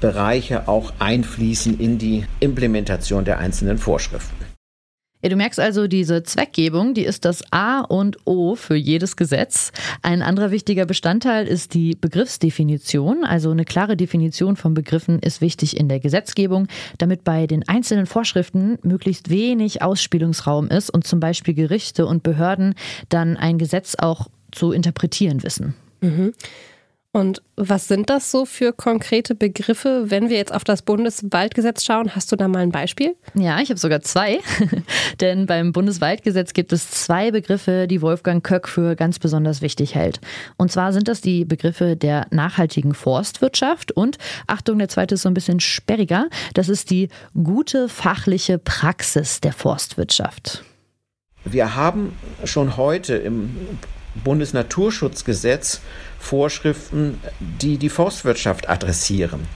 Bereiche 0.00 0.68
auch 0.68 0.92
einfließen 0.98 1.80
in 1.80 1.98
die 1.98 2.26
Implementation 2.40 3.24
der 3.24 3.38
einzelnen 3.38 3.78
Vorschriften. 3.78 4.43
Ja, 5.24 5.30
du 5.30 5.36
merkst 5.36 5.58
also, 5.58 5.86
diese 5.86 6.22
Zweckgebung, 6.22 6.92
die 6.92 7.06
ist 7.06 7.24
das 7.24 7.42
A 7.50 7.80
und 7.80 8.18
O 8.26 8.56
für 8.56 8.74
jedes 8.74 9.16
Gesetz. 9.16 9.72
Ein 10.02 10.20
anderer 10.20 10.50
wichtiger 10.50 10.84
Bestandteil 10.84 11.46
ist 11.46 11.72
die 11.72 11.96
Begriffsdefinition. 11.98 13.24
Also 13.24 13.50
eine 13.50 13.64
klare 13.64 13.96
Definition 13.96 14.56
von 14.56 14.74
Begriffen 14.74 15.20
ist 15.20 15.40
wichtig 15.40 15.80
in 15.80 15.88
der 15.88 15.98
Gesetzgebung, 15.98 16.68
damit 16.98 17.24
bei 17.24 17.46
den 17.46 17.66
einzelnen 17.66 18.04
Vorschriften 18.04 18.78
möglichst 18.82 19.30
wenig 19.30 19.80
Ausspielungsraum 19.80 20.68
ist 20.68 20.90
und 20.90 21.06
zum 21.06 21.20
Beispiel 21.20 21.54
Gerichte 21.54 22.04
und 22.04 22.22
Behörden 22.22 22.74
dann 23.08 23.38
ein 23.38 23.56
Gesetz 23.56 23.94
auch 23.94 24.28
zu 24.52 24.72
interpretieren 24.72 25.42
wissen. 25.42 25.74
Mhm. 26.02 26.34
Und 27.14 27.42
was 27.54 27.86
sind 27.86 28.10
das 28.10 28.32
so 28.32 28.44
für 28.44 28.72
konkrete 28.72 29.36
Begriffe, 29.36 30.10
wenn 30.10 30.30
wir 30.30 30.36
jetzt 30.36 30.52
auf 30.52 30.64
das 30.64 30.82
Bundeswaldgesetz 30.82 31.84
schauen? 31.84 32.12
Hast 32.16 32.32
du 32.32 32.36
da 32.36 32.48
mal 32.48 32.58
ein 32.58 32.72
Beispiel? 32.72 33.14
Ja, 33.34 33.60
ich 33.60 33.70
habe 33.70 33.78
sogar 33.78 34.00
zwei. 34.00 34.40
Denn 35.20 35.46
beim 35.46 35.70
Bundeswaldgesetz 35.70 36.54
gibt 36.54 36.72
es 36.72 36.90
zwei 36.90 37.30
Begriffe, 37.30 37.86
die 37.86 38.02
Wolfgang 38.02 38.44
Köck 38.44 38.66
für 38.66 38.96
ganz 38.96 39.20
besonders 39.20 39.62
wichtig 39.62 39.94
hält. 39.94 40.20
Und 40.56 40.72
zwar 40.72 40.92
sind 40.92 41.06
das 41.06 41.20
die 41.20 41.44
Begriffe 41.44 41.94
der 41.94 42.26
nachhaltigen 42.32 42.94
Forstwirtschaft 42.94 43.92
und, 43.92 44.18
Achtung, 44.48 44.80
der 44.80 44.88
zweite 44.88 45.14
ist 45.14 45.22
so 45.22 45.28
ein 45.28 45.34
bisschen 45.34 45.60
sperriger, 45.60 46.28
das 46.54 46.68
ist 46.68 46.90
die 46.90 47.10
gute 47.40 47.88
fachliche 47.88 48.58
Praxis 48.58 49.40
der 49.40 49.52
Forstwirtschaft. 49.52 50.64
Wir 51.44 51.76
haben 51.76 52.12
schon 52.42 52.76
heute 52.76 53.14
im 53.14 53.56
Bundesnaturschutzgesetz 54.22 55.80
Vorschriften, 56.18 57.20
die 57.40 57.76
die 57.76 57.88
Forstwirtschaft 57.88 58.68
adressieren. 58.68 59.46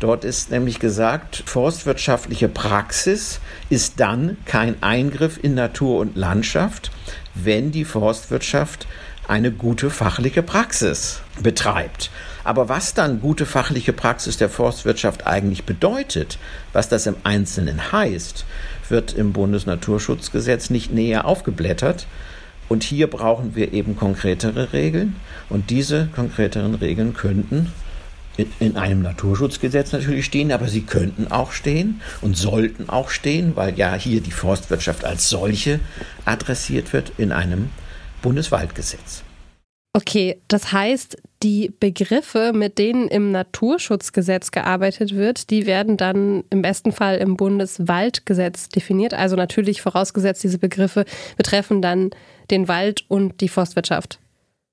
Dort 0.00 0.24
ist 0.24 0.50
nämlich 0.50 0.78
gesagt, 0.78 1.42
forstwirtschaftliche 1.46 2.48
Praxis 2.48 3.40
ist 3.68 3.98
dann 3.98 4.36
kein 4.44 4.80
Eingriff 4.82 5.42
in 5.42 5.54
Natur 5.54 5.98
und 5.98 6.16
Landschaft, 6.16 6.90
wenn 7.34 7.72
die 7.72 7.84
Forstwirtschaft 7.84 8.86
eine 9.26 9.52
gute 9.52 9.90
fachliche 9.90 10.42
Praxis 10.42 11.20
betreibt. 11.42 12.10
Aber 12.44 12.68
was 12.68 12.94
dann 12.94 13.20
gute 13.20 13.44
fachliche 13.44 13.92
Praxis 13.92 14.38
der 14.38 14.48
Forstwirtschaft 14.48 15.26
eigentlich 15.26 15.64
bedeutet, 15.64 16.38
was 16.72 16.88
das 16.88 17.06
im 17.06 17.16
Einzelnen 17.24 17.92
heißt, 17.92 18.46
wird 18.88 19.12
im 19.12 19.32
Bundesnaturschutzgesetz 19.32 20.70
nicht 20.70 20.92
näher 20.92 21.26
aufgeblättert, 21.26 22.06
und 22.68 22.82
hier 22.82 23.06
brauchen 23.06 23.54
wir 23.54 23.72
eben 23.72 23.96
konkretere 23.96 24.72
Regeln. 24.72 25.16
Und 25.48 25.70
diese 25.70 26.08
konkreteren 26.14 26.74
Regeln 26.74 27.14
könnten 27.14 27.72
in 28.60 28.76
einem 28.76 29.02
Naturschutzgesetz 29.02 29.92
natürlich 29.92 30.26
stehen, 30.26 30.52
aber 30.52 30.68
sie 30.68 30.82
könnten 30.82 31.28
auch 31.28 31.50
stehen 31.50 32.00
und 32.20 32.36
sollten 32.36 32.88
auch 32.88 33.10
stehen, 33.10 33.56
weil 33.56 33.76
ja 33.76 33.94
hier 33.94 34.20
die 34.20 34.30
Forstwirtschaft 34.30 35.04
als 35.04 35.28
solche 35.28 35.80
adressiert 36.24 36.92
wird 36.92 37.12
in 37.18 37.32
einem 37.32 37.70
Bundeswaldgesetz. 38.22 39.24
Okay, 39.94 40.40
das 40.48 40.72
heißt, 40.72 41.16
die 41.42 41.72
Begriffe, 41.80 42.52
mit 42.54 42.78
denen 42.78 43.08
im 43.08 43.30
Naturschutzgesetz 43.30 44.50
gearbeitet 44.50 45.14
wird, 45.14 45.50
die 45.50 45.66
werden 45.66 45.96
dann 45.96 46.44
im 46.50 46.62
besten 46.62 46.92
Fall 46.92 47.16
im 47.16 47.36
Bundeswaldgesetz 47.36 48.68
definiert. 48.68 49.14
Also 49.14 49.36
natürlich 49.36 49.80
vorausgesetzt, 49.80 50.42
diese 50.44 50.58
Begriffe 50.58 51.04
betreffen 51.36 51.80
dann 51.80 52.10
den 52.50 52.68
Wald 52.68 53.04
und 53.08 53.40
die 53.40 53.48
Forstwirtschaft. 53.48 54.18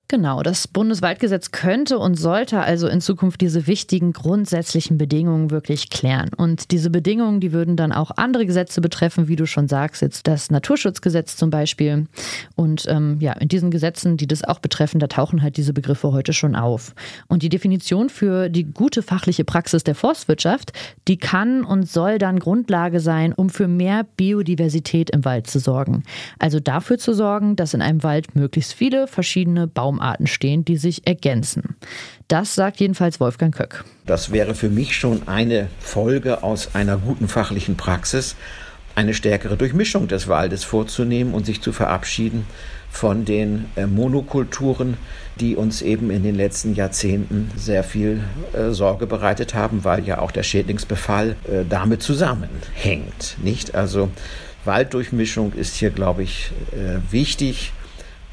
Genau, 0.08 0.44
das 0.44 0.68
Bundeswaldgesetz 0.68 1.50
könnte 1.50 1.98
und 1.98 2.14
sollte 2.14 2.60
also 2.60 2.86
in 2.86 3.00
Zukunft 3.00 3.40
diese 3.40 3.66
wichtigen 3.66 4.12
grundsätzlichen 4.12 4.98
Bedingungen 4.98 5.50
wirklich 5.50 5.90
klären. 5.90 6.30
Und 6.36 6.70
diese 6.70 6.90
Bedingungen, 6.90 7.40
die 7.40 7.52
würden 7.52 7.74
dann 7.74 7.90
auch 7.90 8.12
andere 8.16 8.46
Gesetze 8.46 8.80
betreffen, 8.80 9.26
wie 9.26 9.34
du 9.34 9.46
schon 9.46 9.66
sagst, 9.66 10.02
jetzt 10.02 10.28
das 10.28 10.48
Naturschutzgesetz 10.48 11.36
zum 11.36 11.50
Beispiel. 11.50 12.06
Und 12.54 12.86
ähm, 12.88 13.16
ja, 13.18 13.32
in 13.32 13.48
diesen 13.48 13.72
Gesetzen, 13.72 14.16
die 14.16 14.28
das 14.28 14.44
auch 14.44 14.60
betreffen, 14.60 15.00
da 15.00 15.08
tauchen 15.08 15.42
halt 15.42 15.56
diese 15.56 15.72
Begriffe 15.72 16.12
heute 16.12 16.32
schon 16.32 16.54
auf. 16.54 16.94
Und 17.26 17.42
die 17.42 17.48
Definition 17.48 18.08
für 18.08 18.48
die 18.48 18.62
gute 18.62 19.02
fachliche 19.02 19.44
Praxis 19.44 19.82
der 19.82 19.96
Forstwirtschaft, 19.96 20.72
die 21.08 21.16
kann 21.16 21.64
und 21.64 21.90
soll 21.90 22.18
dann 22.18 22.38
Grundlage 22.38 23.00
sein, 23.00 23.32
um 23.32 23.50
für 23.50 23.66
mehr 23.66 24.06
Biodiversität 24.16 25.10
im 25.10 25.24
Wald 25.24 25.48
zu 25.48 25.58
sorgen. 25.58 26.04
Also 26.38 26.60
dafür 26.60 26.96
zu 26.96 27.12
sorgen, 27.12 27.56
dass 27.56 27.74
in 27.74 27.82
einem 27.82 28.04
Wald 28.04 28.36
möglichst 28.36 28.72
viele 28.72 29.08
verschiedene 29.08 29.66
Baum 29.66 29.95
Baumarten 29.96 30.26
stehen, 30.26 30.64
die 30.64 30.76
sich 30.76 31.06
ergänzen. 31.06 31.76
Das 32.28 32.54
sagt 32.54 32.80
jedenfalls 32.80 33.20
Wolfgang 33.20 33.54
Köck. 33.54 33.84
Das 34.04 34.32
wäre 34.32 34.54
für 34.54 34.68
mich 34.68 34.96
schon 34.96 35.26
eine 35.26 35.68
Folge 35.80 36.42
aus 36.42 36.74
einer 36.74 36.96
guten 36.98 37.28
fachlichen 37.28 37.76
Praxis, 37.76 38.36
eine 38.94 39.14
stärkere 39.14 39.56
Durchmischung 39.56 40.08
des 40.08 40.28
Waldes 40.28 40.64
vorzunehmen 40.64 41.34
und 41.34 41.46
sich 41.46 41.60
zu 41.60 41.72
verabschieden 41.72 42.46
von 42.90 43.24
den 43.26 43.66
äh, 43.76 43.86
Monokulturen, 43.86 44.96
die 45.38 45.54
uns 45.54 45.82
eben 45.82 46.10
in 46.10 46.22
den 46.22 46.34
letzten 46.34 46.74
Jahrzehnten 46.74 47.50
sehr 47.56 47.84
viel 47.84 48.22
äh, 48.54 48.70
Sorge 48.70 49.06
bereitet 49.06 49.54
haben, 49.54 49.84
weil 49.84 50.06
ja 50.06 50.18
auch 50.18 50.30
der 50.30 50.42
Schädlingsbefall 50.42 51.36
äh, 51.44 51.64
damit 51.68 52.02
zusammenhängt. 52.02 53.36
Nicht? 53.42 53.74
Also 53.74 54.08
Walddurchmischung 54.64 55.52
ist 55.52 55.76
hier, 55.76 55.90
glaube 55.90 56.24
ich, 56.24 56.50
wichtig 57.12 57.72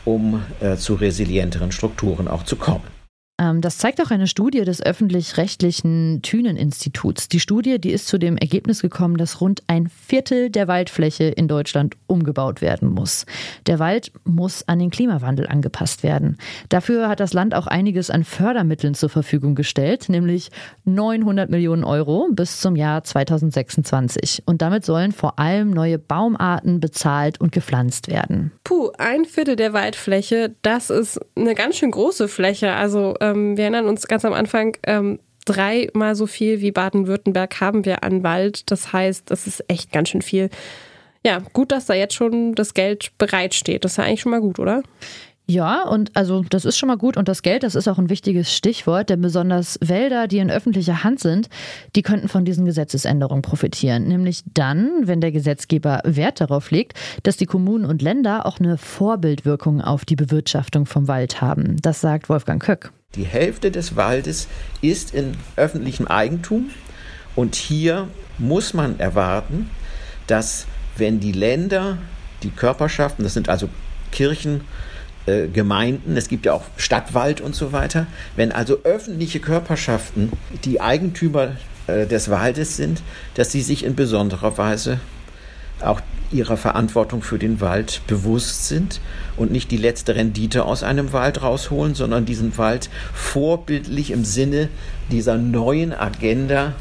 um 0.05 0.43
äh, 0.59 0.75
zu 0.75 0.95
resilienteren 0.95 1.71
Strukturen 1.71 2.27
auch 2.27 2.43
zu 2.43 2.55
kommen. 2.55 3.02
Ähm, 3.43 3.61
das 3.61 3.77
zeigt 3.77 4.01
auch 4.01 4.11
eine 4.11 4.27
Studie 4.27 4.61
des 4.61 4.81
öffentlich-rechtlichen 4.81 6.21
Thünen-Instituts. 6.21 7.27
Die 7.27 7.39
Studie, 7.39 7.79
die 7.79 7.91
ist 7.91 8.07
zu 8.07 8.17
dem 8.17 8.37
Ergebnis 8.37 8.81
gekommen, 8.81 9.17
dass 9.17 9.41
rund 9.41 9.63
ein 9.67 9.89
Viertel 9.89 10.49
der 10.49 10.67
Waldfläche 10.67 11.25
in 11.25 11.47
Deutschland 11.47 11.95
umgebaut 12.07 12.61
werden 12.61 12.89
muss. 12.89 13.25
Der 13.67 13.79
Wald 13.79 14.11
muss 14.23 14.67
an 14.67 14.79
den 14.79 14.89
Klimawandel 14.89 15.47
angepasst 15.47 16.03
werden. 16.03 16.37
Dafür 16.69 17.09
hat 17.09 17.19
das 17.19 17.33
Land 17.33 17.53
auch 17.53 17.67
einiges 17.67 18.09
an 18.09 18.23
Fördermitteln 18.23 18.93
zur 18.93 19.09
Verfügung 19.09 19.55
gestellt, 19.55 20.07
nämlich 20.09 20.49
900 20.85 21.49
Millionen 21.49 21.83
Euro 21.83 22.29
bis 22.31 22.61
zum 22.61 22.75
Jahr 22.75 23.03
2026. 23.03 24.43
Und 24.45 24.61
damit 24.61 24.85
sollen 24.85 25.11
vor 25.11 25.39
allem 25.39 25.71
neue 25.71 25.99
Baumarten 25.99 26.79
bezahlt 26.79 27.41
und 27.41 27.51
gepflanzt 27.51 28.07
werden. 28.07 28.51
Puh, 28.63 28.91
ein 28.97 29.25
Viertel 29.25 29.55
der 29.55 29.73
Waldfläche, 29.73 30.55
das 30.61 30.89
ist 30.89 31.19
eine 31.35 31.55
ganz 31.55 31.77
schön 31.77 31.91
große 31.91 32.27
Fläche. 32.27 32.73
Also 32.73 33.15
ähm, 33.19 33.32
wir 33.35 33.63
erinnern 33.63 33.85
uns 33.85 34.07
ganz 34.07 34.25
am 34.25 34.33
Anfang, 34.33 34.77
ähm, 34.85 35.19
dreimal 35.45 36.15
so 36.15 36.25
viel 36.25 36.61
wie 36.61 36.71
Baden-Württemberg 36.71 37.59
haben 37.59 37.85
wir 37.85 38.03
an 38.03 38.23
Wald. 38.23 38.71
Das 38.71 38.93
heißt, 38.93 39.29
das 39.29 39.47
ist 39.47 39.63
echt 39.67 39.91
ganz 39.91 40.09
schön 40.09 40.21
viel. 40.21 40.49
Ja, 41.25 41.41
gut, 41.53 41.71
dass 41.71 41.85
da 41.85 41.93
jetzt 41.93 42.15
schon 42.15 42.55
das 42.55 42.73
Geld 42.73 43.11
bereitsteht. 43.17 43.85
Das 43.85 43.93
ist 43.93 43.97
ja 43.97 44.03
eigentlich 44.03 44.21
schon 44.21 44.31
mal 44.31 44.41
gut, 44.41 44.59
oder? 44.59 44.83
Ja, 45.45 45.83
und 45.83 46.15
also 46.15 46.43
das 46.49 46.63
ist 46.63 46.77
schon 46.77 46.87
mal 46.87 46.97
gut 46.97 47.17
und 47.17 47.27
das 47.27 47.41
Geld, 47.41 47.63
das 47.63 47.75
ist 47.75 47.89
auch 47.89 47.97
ein 47.97 48.09
wichtiges 48.09 48.55
Stichwort, 48.55 49.09
denn 49.09 49.19
besonders 49.19 49.77
Wälder, 49.81 50.27
die 50.27 50.37
in 50.37 50.49
öffentlicher 50.49 51.03
Hand 51.03 51.19
sind, 51.19 51.49
die 51.97 52.01
könnten 52.01 52.29
von 52.29 52.45
diesen 52.45 52.63
Gesetzesänderungen 52.63 53.41
profitieren. 53.41 54.07
Nämlich 54.07 54.43
dann, 54.53 55.05
wenn 55.05 55.19
der 55.19 55.33
Gesetzgeber 55.33 56.01
Wert 56.05 56.39
darauf 56.39 56.71
legt, 56.71 56.97
dass 57.23 57.35
die 57.35 57.45
Kommunen 57.45 57.83
und 57.83 58.01
Länder 58.01 58.45
auch 58.45 58.61
eine 58.61 58.77
Vorbildwirkung 58.77 59.81
auf 59.81 60.05
die 60.05 60.15
Bewirtschaftung 60.15 60.85
vom 60.85 61.09
Wald 61.09 61.41
haben. 61.41 61.75
Das 61.81 61.99
sagt 61.99 62.29
Wolfgang 62.29 62.63
Köck. 62.63 62.93
Die 63.15 63.25
Hälfte 63.25 63.69
des 63.69 63.97
Waldes 63.97 64.47
ist 64.81 65.13
in 65.13 65.35
öffentlichem 65.57 66.07
Eigentum 66.07 66.69
und 67.35 67.55
hier 67.55 68.07
muss 68.37 68.73
man 68.73 68.97
erwarten, 68.97 69.69
dass 70.25 70.67
wenn 70.95 71.19
die 71.19 71.33
Länder, 71.33 71.97
die 72.43 72.49
Körperschaften, 72.49 73.23
das 73.23 73.33
sind 73.33 73.49
also 73.49 73.67
Kirchen, 74.11 74.61
äh, 75.25 75.47
Gemeinden, 75.47 76.17
es 76.17 76.27
gibt 76.27 76.45
ja 76.45 76.53
auch 76.53 76.63
Stadtwald 76.77 77.41
und 77.41 77.55
so 77.55 77.71
weiter, 77.71 78.07
wenn 78.35 78.51
also 78.51 78.79
öffentliche 78.83 79.39
Körperschaften 79.39 80.31
die 80.65 80.81
Eigentümer 80.81 81.55
äh, 81.87 82.05
des 82.05 82.29
Waldes 82.29 82.77
sind, 82.77 83.01
dass 83.35 83.51
sie 83.51 83.61
sich 83.61 83.83
in 83.83 83.95
besonderer 83.95 84.57
Weise 84.57 84.99
auch 85.81 86.01
ihrer 86.31 86.57
Verantwortung 86.57 87.21
für 87.21 87.37
den 87.37 87.61
Wald 87.61 88.01
bewusst 88.07 88.67
sind 88.67 88.99
und 89.37 89.51
nicht 89.51 89.71
die 89.71 89.77
letzte 89.77 90.15
Rendite 90.15 90.65
aus 90.65 90.83
einem 90.83 91.13
Wald 91.13 91.41
rausholen, 91.41 91.93
sondern 91.93 92.25
diesen 92.25 92.57
Wald 92.57 92.89
vorbildlich 93.13 94.11
im 94.11 94.25
Sinne 94.25 94.69
dieser 95.11 95.37
neuen 95.37 95.93
Agenda 95.93 96.73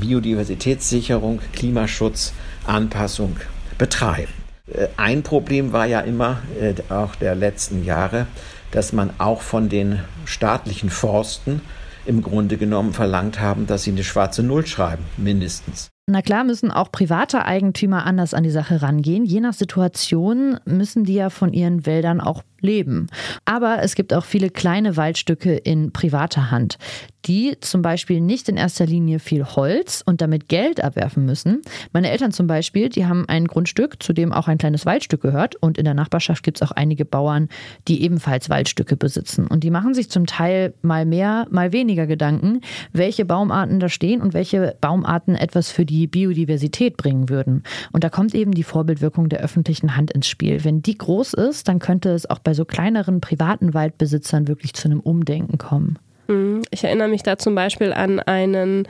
Biodiversitätssicherung, 0.00 1.40
Klimaschutz, 1.52 2.32
Anpassung 2.66 3.36
betreiben. 3.78 4.41
Äh, 4.72 4.88
ein 4.96 5.22
Problem 5.22 5.72
war 5.72 5.86
ja 5.86 6.00
immer, 6.00 6.42
äh, 6.60 6.74
auch 6.92 7.14
der 7.14 7.34
letzten 7.34 7.84
Jahre, 7.84 8.26
dass 8.70 8.92
man 8.92 9.10
auch 9.18 9.42
von 9.42 9.68
den 9.68 10.00
staatlichen 10.24 10.90
Forsten 10.90 11.60
im 12.04 12.22
Grunde 12.22 12.56
genommen 12.56 12.92
verlangt 12.92 13.38
haben, 13.38 13.66
dass 13.66 13.84
sie 13.84 13.92
eine 13.92 14.04
schwarze 14.04 14.42
Null 14.42 14.66
schreiben, 14.66 15.04
mindestens. 15.16 15.90
Na 16.08 16.20
klar 16.20 16.42
müssen 16.42 16.72
auch 16.72 16.90
private 16.90 17.44
Eigentümer 17.44 18.04
anders 18.04 18.34
an 18.34 18.42
die 18.42 18.50
Sache 18.50 18.82
rangehen. 18.82 19.24
Je 19.24 19.40
nach 19.40 19.52
Situation 19.52 20.58
müssen 20.64 21.04
die 21.04 21.14
ja 21.14 21.30
von 21.30 21.52
ihren 21.52 21.86
Wäldern 21.86 22.20
auch 22.20 22.42
leben. 22.62 23.08
Aber 23.44 23.82
es 23.82 23.94
gibt 23.94 24.14
auch 24.14 24.24
viele 24.24 24.50
kleine 24.50 24.96
Waldstücke 24.96 25.54
in 25.54 25.92
privater 25.92 26.50
Hand, 26.50 26.78
die 27.26 27.56
zum 27.60 27.82
Beispiel 27.82 28.20
nicht 28.20 28.48
in 28.48 28.56
erster 28.56 28.86
Linie 28.86 29.18
viel 29.18 29.44
Holz 29.44 30.02
und 30.04 30.20
damit 30.20 30.48
Geld 30.48 30.82
abwerfen 30.82 31.24
müssen. 31.24 31.62
Meine 31.92 32.10
Eltern 32.10 32.32
zum 32.32 32.46
Beispiel, 32.46 32.88
die 32.88 33.06
haben 33.06 33.28
ein 33.28 33.46
Grundstück, 33.46 34.02
zu 34.02 34.12
dem 34.12 34.32
auch 34.32 34.48
ein 34.48 34.58
kleines 34.58 34.86
Waldstück 34.86 35.22
gehört. 35.22 35.56
Und 35.56 35.78
in 35.78 35.84
der 35.84 35.94
Nachbarschaft 35.94 36.42
gibt 36.42 36.60
es 36.60 36.68
auch 36.68 36.72
einige 36.72 37.04
Bauern, 37.04 37.48
die 37.88 38.02
ebenfalls 38.02 38.50
Waldstücke 38.50 38.96
besitzen. 38.96 39.46
Und 39.46 39.64
die 39.64 39.70
machen 39.70 39.94
sich 39.94 40.10
zum 40.10 40.26
Teil 40.26 40.74
mal 40.82 41.04
mehr, 41.04 41.46
mal 41.50 41.72
weniger 41.72 42.06
Gedanken, 42.06 42.60
welche 42.92 43.24
Baumarten 43.24 43.80
da 43.80 43.88
stehen 43.88 44.20
und 44.20 44.34
welche 44.34 44.76
Baumarten 44.80 45.34
etwas 45.36 45.70
für 45.70 45.84
die 45.84 46.06
Biodiversität 46.06 46.96
bringen 46.96 47.28
würden. 47.28 47.62
Und 47.92 48.04
da 48.04 48.08
kommt 48.08 48.34
eben 48.34 48.52
die 48.52 48.62
Vorbildwirkung 48.62 49.28
der 49.28 49.40
öffentlichen 49.40 49.96
Hand 49.96 50.10
ins 50.10 50.26
Spiel. 50.26 50.64
Wenn 50.64 50.82
die 50.82 50.98
groß 50.98 51.34
ist, 51.34 51.68
dann 51.68 51.78
könnte 51.78 52.10
es 52.10 52.28
auch 52.28 52.38
bei 52.38 52.51
bei 52.52 52.54
so 52.54 52.66
kleineren 52.66 53.22
privaten 53.22 53.72
Waldbesitzern 53.72 54.46
wirklich 54.46 54.74
zu 54.74 54.86
einem 54.86 55.00
Umdenken 55.00 55.56
kommen. 55.56 55.98
Mhm. 56.28 56.60
Ich 56.70 56.84
erinnere 56.84 57.08
mich 57.08 57.22
da 57.22 57.38
zum 57.38 57.54
Beispiel 57.54 57.94
an 57.94 58.20
einen 58.20 58.86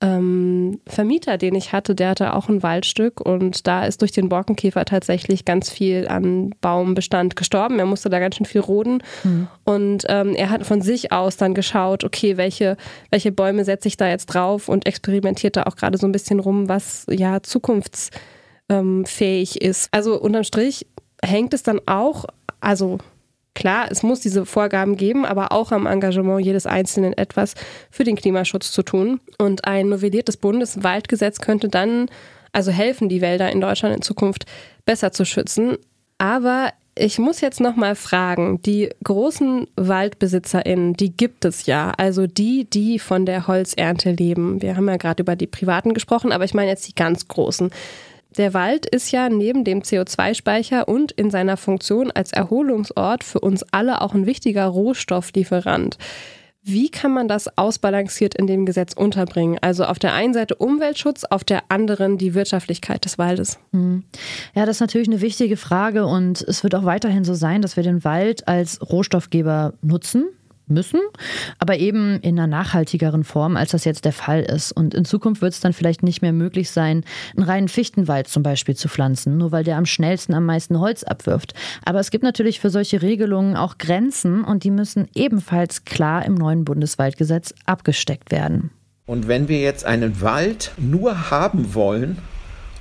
ähm, 0.00 0.80
Vermieter, 0.84 1.38
den 1.38 1.54
ich 1.54 1.72
hatte, 1.72 1.94
der 1.94 2.08
hatte 2.08 2.34
auch 2.34 2.48
ein 2.48 2.64
Waldstück 2.64 3.20
und 3.20 3.68
da 3.68 3.86
ist 3.86 4.02
durch 4.02 4.10
den 4.10 4.28
Borkenkäfer 4.28 4.84
tatsächlich 4.84 5.44
ganz 5.44 5.70
viel 5.70 6.08
an 6.08 6.56
Baumbestand 6.60 7.36
gestorben. 7.36 7.78
Er 7.78 7.86
musste 7.86 8.10
da 8.10 8.18
ganz 8.18 8.34
schön 8.34 8.46
viel 8.46 8.62
roden 8.62 9.00
mhm. 9.22 9.46
und 9.62 10.02
ähm, 10.08 10.34
er 10.34 10.50
hat 10.50 10.66
von 10.66 10.82
sich 10.82 11.12
aus 11.12 11.36
dann 11.36 11.54
geschaut, 11.54 12.02
okay, 12.02 12.36
welche, 12.36 12.76
welche 13.12 13.30
Bäume 13.30 13.64
setze 13.64 13.86
ich 13.86 13.96
da 13.96 14.08
jetzt 14.08 14.26
drauf 14.26 14.68
und 14.68 14.88
experimentiert 14.88 15.54
da 15.56 15.62
auch 15.62 15.76
gerade 15.76 15.98
so 15.98 16.06
ein 16.08 16.12
bisschen 16.12 16.40
rum, 16.40 16.68
was 16.68 17.06
ja 17.08 17.44
zukunftsfähig 17.44 18.10
ähm, 18.70 19.70
ist. 19.70 19.88
Also 19.92 20.20
unterm 20.20 20.42
Strich 20.42 20.88
hängt 21.24 21.54
es 21.54 21.62
dann 21.62 21.80
auch 21.86 22.26
also 22.64 22.98
klar, 23.54 23.86
es 23.90 24.02
muss 24.02 24.20
diese 24.20 24.46
Vorgaben 24.46 24.96
geben, 24.96 25.24
aber 25.24 25.52
auch 25.52 25.72
am 25.72 25.86
Engagement 25.86 26.44
jedes 26.44 26.66
Einzelnen 26.66 27.12
etwas 27.12 27.54
für 27.90 28.04
den 28.04 28.16
Klimaschutz 28.16 28.72
zu 28.72 28.82
tun. 28.82 29.20
Und 29.38 29.64
ein 29.64 29.88
novelliertes 29.88 30.36
Bundeswaldgesetz 30.36 31.40
könnte 31.40 31.68
dann 31.68 32.08
also 32.52 32.70
helfen, 32.70 33.08
die 33.08 33.20
Wälder 33.20 33.50
in 33.50 33.60
Deutschland 33.60 33.94
in 33.96 34.02
Zukunft 34.02 34.46
besser 34.84 35.12
zu 35.12 35.24
schützen. 35.24 35.76
Aber 36.18 36.70
ich 36.96 37.18
muss 37.18 37.40
jetzt 37.40 37.60
noch 37.60 37.74
mal 37.74 37.96
fragen, 37.96 38.62
die 38.62 38.88
großen 39.02 39.66
WaldbesitzerInnen, 39.76 40.94
die 40.94 41.16
gibt 41.16 41.44
es 41.44 41.66
ja, 41.66 41.92
also 41.96 42.28
die, 42.28 42.66
die 42.70 43.00
von 43.00 43.26
der 43.26 43.48
Holzernte 43.48 44.12
leben. 44.12 44.62
Wir 44.62 44.76
haben 44.76 44.88
ja 44.88 44.96
gerade 44.96 45.22
über 45.22 45.34
die 45.34 45.48
privaten 45.48 45.94
gesprochen, 45.94 46.30
aber 46.30 46.44
ich 46.44 46.54
meine 46.54 46.70
jetzt 46.70 46.86
die 46.86 46.94
ganz 46.94 47.26
großen. 47.26 47.70
Der 48.36 48.52
Wald 48.52 48.86
ist 48.86 49.12
ja 49.12 49.28
neben 49.28 49.64
dem 49.64 49.82
CO2-Speicher 49.82 50.88
und 50.88 51.12
in 51.12 51.30
seiner 51.30 51.56
Funktion 51.56 52.10
als 52.10 52.32
Erholungsort 52.32 53.22
für 53.22 53.40
uns 53.40 53.64
alle 53.70 54.00
auch 54.00 54.14
ein 54.14 54.26
wichtiger 54.26 54.66
Rohstofflieferant. 54.66 55.98
Wie 56.66 56.90
kann 56.90 57.12
man 57.12 57.28
das 57.28 57.58
ausbalanciert 57.58 58.34
in 58.34 58.46
dem 58.46 58.64
Gesetz 58.64 58.94
unterbringen? 58.94 59.58
Also 59.60 59.84
auf 59.84 59.98
der 59.98 60.14
einen 60.14 60.32
Seite 60.32 60.54
Umweltschutz, 60.54 61.24
auf 61.24 61.44
der 61.44 61.64
anderen 61.68 62.16
die 62.16 62.32
Wirtschaftlichkeit 62.32 63.04
des 63.04 63.18
Waldes. 63.18 63.58
Hm. 63.72 64.04
Ja, 64.54 64.64
das 64.64 64.76
ist 64.76 64.80
natürlich 64.80 65.08
eine 65.08 65.20
wichtige 65.20 65.58
Frage 65.58 66.06
und 66.06 66.40
es 66.40 66.62
wird 66.64 66.74
auch 66.74 66.86
weiterhin 66.86 67.24
so 67.24 67.34
sein, 67.34 67.60
dass 67.60 67.76
wir 67.76 67.82
den 67.82 68.02
Wald 68.02 68.48
als 68.48 68.80
Rohstoffgeber 68.80 69.74
nutzen 69.82 70.24
müssen, 70.66 71.00
aber 71.58 71.78
eben 71.78 72.20
in 72.20 72.38
einer 72.38 72.46
nachhaltigeren 72.46 73.24
Form, 73.24 73.56
als 73.56 73.72
das 73.72 73.84
jetzt 73.84 74.04
der 74.04 74.12
Fall 74.12 74.42
ist. 74.42 74.72
Und 74.72 74.94
in 74.94 75.04
Zukunft 75.04 75.42
wird 75.42 75.52
es 75.52 75.60
dann 75.60 75.72
vielleicht 75.72 76.02
nicht 76.02 76.22
mehr 76.22 76.32
möglich 76.32 76.70
sein, 76.70 77.04
einen 77.36 77.46
reinen 77.46 77.68
Fichtenwald 77.68 78.28
zum 78.28 78.42
Beispiel 78.42 78.74
zu 78.74 78.88
pflanzen, 78.88 79.36
nur 79.36 79.52
weil 79.52 79.64
der 79.64 79.76
am 79.76 79.86
schnellsten 79.86 80.34
am 80.34 80.46
meisten 80.46 80.78
Holz 80.80 81.02
abwirft. 81.02 81.54
Aber 81.84 82.00
es 82.00 82.10
gibt 82.10 82.24
natürlich 82.24 82.60
für 82.60 82.70
solche 82.70 83.02
Regelungen 83.02 83.56
auch 83.56 83.78
Grenzen 83.78 84.44
und 84.44 84.64
die 84.64 84.70
müssen 84.70 85.08
ebenfalls 85.14 85.84
klar 85.84 86.24
im 86.24 86.34
neuen 86.34 86.64
Bundeswaldgesetz 86.64 87.54
abgesteckt 87.66 88.30
werden. 88.30 88.70
Und 89.06 89.28
wenn 89.28 89.48
wir 89.48 89.60
jetzt 89.60 89.84
einen 89.84 90.22
Wald 90.22 90.72
nur 90.78 91.30
haben 91.30 91.74
wollen, 91.74 92.18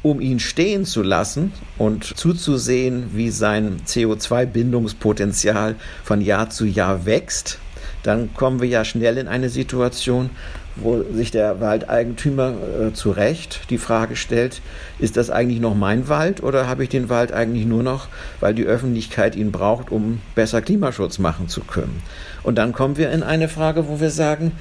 um 0.03 0.19
ihn 0.19 0.39
stehen 0.39 0.85
zu 0.85 1.01
lassen 1.01 1.51
und 1.77 2.03
zuzusehen, 2.03 3.11
wie 3.13 3.29
sein 3.29 3.81
CO2-Bindungspotenzial 3.85 5.75
von 6.03 6.21
Jahr 6.21 6.49
zu 6.49 6.65
Jahr 6.65 7.05
wächst, 7.05 7.59
dann 8.03 8.33
kommen 8.33 8.61
wir 8.61 8.67
ja 8.67 8.85
schnell 8.85 9.17
in 9.17 9.27
eine 9.27 9.49
Situation, 9.49 10.29
wo 10.75 11.03
sich 11.13 11.31
der 11.31 11.61
Waldeigentümer 11.61 12.53
äh, 12.81 12.93
zu 12.93 13.11
Recht 13.11 13.61
die 13.69 13.77
Frage 13.77 14.15
stellt, 14.15 14.61
ist 14.99 15.17
das 15.17 15.29
eigentlich 15.29 15.59
noch 15.59 15.75
mein 15.75 16.09
Wald 16.09 16.41
oder 16.41 16.67
habe 16.67 16.83
ich 16.83 16.89
den 16.89 17.09
Wald 17.09 17.31
eigentlich 17.31 17.65
nur 17.65 17.83
noch, 17.83 18.07
weil 18.39 18.53
die 18.53 18.65
Öffentlichkeit 18.65 19.35
ihn 19.35 19.51
braucht, 19.51 19.91
um 19.91 20.21
besser 20.35 20.61
Klimaschutz 20.61 21.19
machen 21.19 21.47
zu 21.47 21.61
können? 21.61 22.01
Und 22.41 22.57
dann 22.57 22.73
kommen 22.73 22.97
wir 22.97 23.11
in 23.11 23.23
eine 23.23 23.49
Frage, 23.49 23.87
wo 23.87 23.99
wir 23.99 24.09
sagen, 24.09 24.51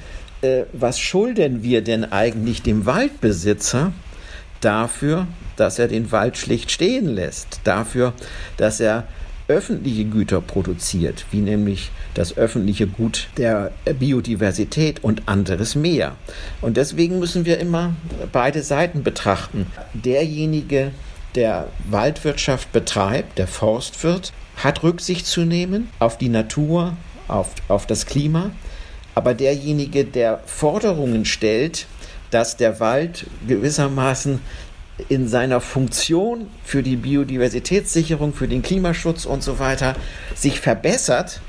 äh, 0.41 0.63
was 0.71 0.99
schulden 0.99 1.63
wir 1.63 1.83
denn 1.83 2.11
eigentlich 2.11 2.61
dem 2.61 2.85
Waldbesitzer 2.85 3.91
dafür, 4.61 5.27
dass 5.55 5.79
er 5.79 5.87
den 5.87 6.11
Wald 6.11 6.37
schlicht 6.37 6.71
stehen 6.71 7.07
lässt, 7.07 7.61
dafür, 7.63 8.13
dass 8.57 8.79
er 8.79 9.05
öffentliche 9.47 10.05
Güter 10.05 10.41
produziert, 10.41 11.25
wie 11.31 11.41
nämlich 11.41 11.91
das 12.13 12.37
öffentliche 12.37 12.87
Gut 12.87 13.27
der 13.37 13.71
Biodiversität 13.99 15.03
und 15.03 15.23
anderes 15.27 15.75
mehr. 15.75 16.15
Und 16.61 16.77
deswegen 16.77 17.19
müssen 17.19 17.45
wir 17.45 17.59
immer 17.59 17.93
beide 18.31 18.63
Seiten 18.63 19.03
betrachten. 19.03 19.67
Derjenige, 19.93 20.91
der 21.35 21.67
Waldwirtschaft 21.89 22.71
betreibt, 22.71 23.37
der 23.37 23.47
Forstwirt, 23.47 24.33
hat 24.55 24.83
Rücksicht 24.83 25.25
zu 25.25 25.41
nehmen 25.41 25.89
auf 25.99 26.17
die 26.17 26.29
Natur, 26.29 26.95
auf, 27.27 27.49
auf 27.67 27.87
das 27.87 28.05
Klima. 28.05 28.51
Aber 29.15 29.33
derjenige, 29.33 30.05
der 30.05 30.41
Forderungen 30.45 31.25
stellt, 31.25 31.87
dass 32.31 32.57
der 32.57 32.79
Wald 32.79 33.27
gewissermaßen 33.47 34.39
in 35.09 35.27
seiner 35.27 35.61
Funktion 35.61 36.47
für 36.63 36.83
die 36.83 36.95
Biodiversitätssicherung, 36.95 38.33
für 38.33 38.47
den 38.47 38.61
Klimaschutz 38.61 39.25
und 39.25 39.43
so 39.43 39.59
weiter 39.59 39.95
sich 40.35 40.59
verbessert, 40.59 41.41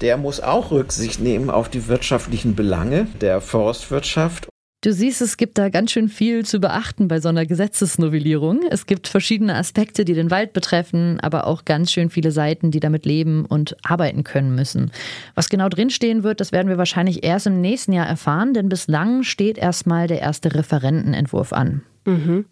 der 0.00 0.16
muss 0.16 0.40
auch 0.40 0.70
Rücksicht 0.70 1.20
nehmen 1.20 1.50
auf 1.50 1.68
die 1.68 1.88
wirtschaftlichen 1.88 2.54
Belange 2.54 3.06
der 3.20 3.40
Forstwirtschaft. 3.40 4.48
Du 4.84 4.92
siehst, 4.92 5.20
es 5.20 5.36
gibt 5.36 5.58
da 5.58 5.68
ganz 5.68 5.90
schön 5.90 6.08
viel 6.08 6.44
zu 6.44 6.60
beachten 6.60 7.08
bei 7.08 7.18
so 7.18 7.28
einer 7.28 7.44
Gesetzesnovellierung. 7.44 8.60
Es 8.70 8.86
gibt 8.86 9.08
verschiedene 9.08 9.56
Aspekte, 9.56 10.04
die 10.04 10.14
den 10.14 10.30
Wald 10.30 10.52
betreffen, 10.52 11.18
aber 11.18 11.46
auch 11.46 11.64
ganz 11.64 11.90
schön 11.90 12.08
viele 12.08 12.30
Seiten, 12.30 12.70
die 12.70 12.78
damit 12.78 13.04
leben 13.04 13.46
und 13.46 13.76
arbeiten 13.82 14.22
können 14.22 14.54
müssen. 14.54 14.92
Was 15.34 15.48
genau 15.48 15.68
drinstehen 15.68 16.22
wird, 16.22 16.40
das 16.40 16.52
werden 16.52 16.68
wir 16.68 16.78
wahrscheinlich 16.78 17.24
erst 17.24 17.48
im 17.48 17.60
nächsten 17.60 17.92
Jahr 17.92 18.06
erfahren, 18.06 18.54
denn 18.54 18.68
bislang 18.68 19.24
steht 19.24 19.58
erstmal 19.58 20.06
der 20.06 20.20
erste 20.20 20.54
Referentenentwurf 20.54 21.52
an. 21.52 21.82
Mhm. 22.06 22.46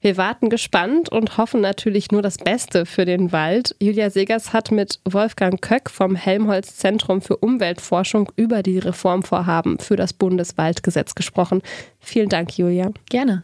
Wir 0.00 0.16
warten 0.16 0.48
gespannt 0.48 1.08
und 1.08 1.38
hoffen 1.38 1.60
natürlich 1.60 2.12
nur 2.12 2.22
das 2.22 2.38
Beste 2.38 2.86
für 2.86 3.04
den 3.04 3.32
Wald. 3.32 3.74
Julia 3.80 4.10
Segers 4.10 4.52
hat 4.52 4.70
mit 4.70 5.00
Wolfgang 5.04 5.60
Köck 5.60 5.90
vom 5.90 6.14
Helmholtz 6.14 6.76
Zentrum 6.76 7.20
für 7.20 7.36
Umweltforschung 7.36 8.30
über 8.36 8.62
die 8.62 8.78
Reformvorhaben 8.78 9.80
für 9.80 9.96
das 9.96 10.12
Bundeswaldgesetz 10.12 11.16
gesprochen. 11.16 11.62
Vielen 11.98 12.28
Dank, 12.28 12.56
Julia. 12.56 12.92
Gerne. 13.10 13.42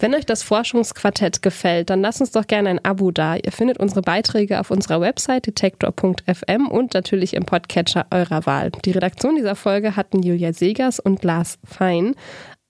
Wenn 0.00 0.14
euch 0.14 0.24
das 0.24 0.42
Forschungsquartett 0.42 1.42
gefällt, 1.42 1.90
dann 1.90 2.00
lasst 2.00 2.22
uns 2.22 2.30
doch 2.30 2.46
gerne 2.46 2.70
ein 2.70 2.82
Abo 2.82 3.10
da. 3.10 3.36
Ihr 3.36 3.52
findet 3.52 3.78
unsere 3.78 4.00
Beiträge 4.00 4.58
auf 4.58 4.70
unserer 4.70 5.02
Website 5.02 5.46
detektor.fm 5.46 6.68
und 6.68 6.94
natürlich 6.94 7.34
im 7.34 7.44
Podcatcher 7.44 8.06
eurer 8.10 8.46
Wahl. 8.46 8.72
Die 8.86 8.92
Redaktion 8.92 9.36
dieser 9.36 9.56
Folge 9.56 9.96
hatten 9.96 10.22
Julia 10.22 10.54
Segers 10.54 11.00
und 11.00 11.22
Lars 11.22 11.58
Fein. 11.64 12.14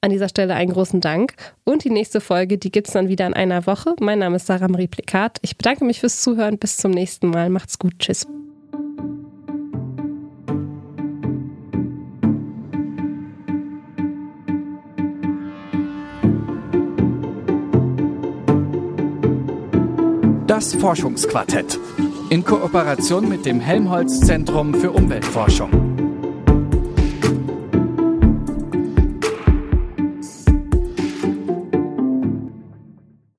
An 0.00 0.10
dieser 0.10 0.28
Stelle 0.28 0.54
einen 0.54 0.72
großen 0.72 1.00
Dank. 1.00 1.34
Und 1.62 1.84
die 1.84 1.90
nächste 1.90 2.20
Folge, 2.20 2.58
die 2.58 2.72
gibt 2.72 2.88
es 2.88 2.94
dann 2.94 3.08
wieder 3.08 3.28
in 3.28 3.34
einer 3.34 3.64
Woche. 3.64 3.94
Mein 4.00 4.18
Name 4.18 4.36
ist 4.36 4.46
Sarah 4.46 4.66
Marie 4.66 4.88
Plikat. 4.88 5.38
Ich 5.42 5.56
bedanke 5.56 5.84
mich 5.84 6.00
fürs 6.00 6.22
Zuhören. 6.22 6.58
Bis 6.58 6.78
zum 6.78 6.90
nächsten 6.90 7.30
Mal. 7.30 7.48
Macht's 7.48 7.78
gut. 7.78 7.96
Tschüss. 8.00 8.26
Das 20.60 20.74
Forschungsquartett 20.74 21.78
in 22.28 22.44
Kooperation 22.44 23.26
mit 23.30 23.46
dem 23.46 23.60
Helmholtz 23.60 24.20
Zentrum 24.20 24.74
für 24.74 24.90
Umweltforschung. 24.90 25.89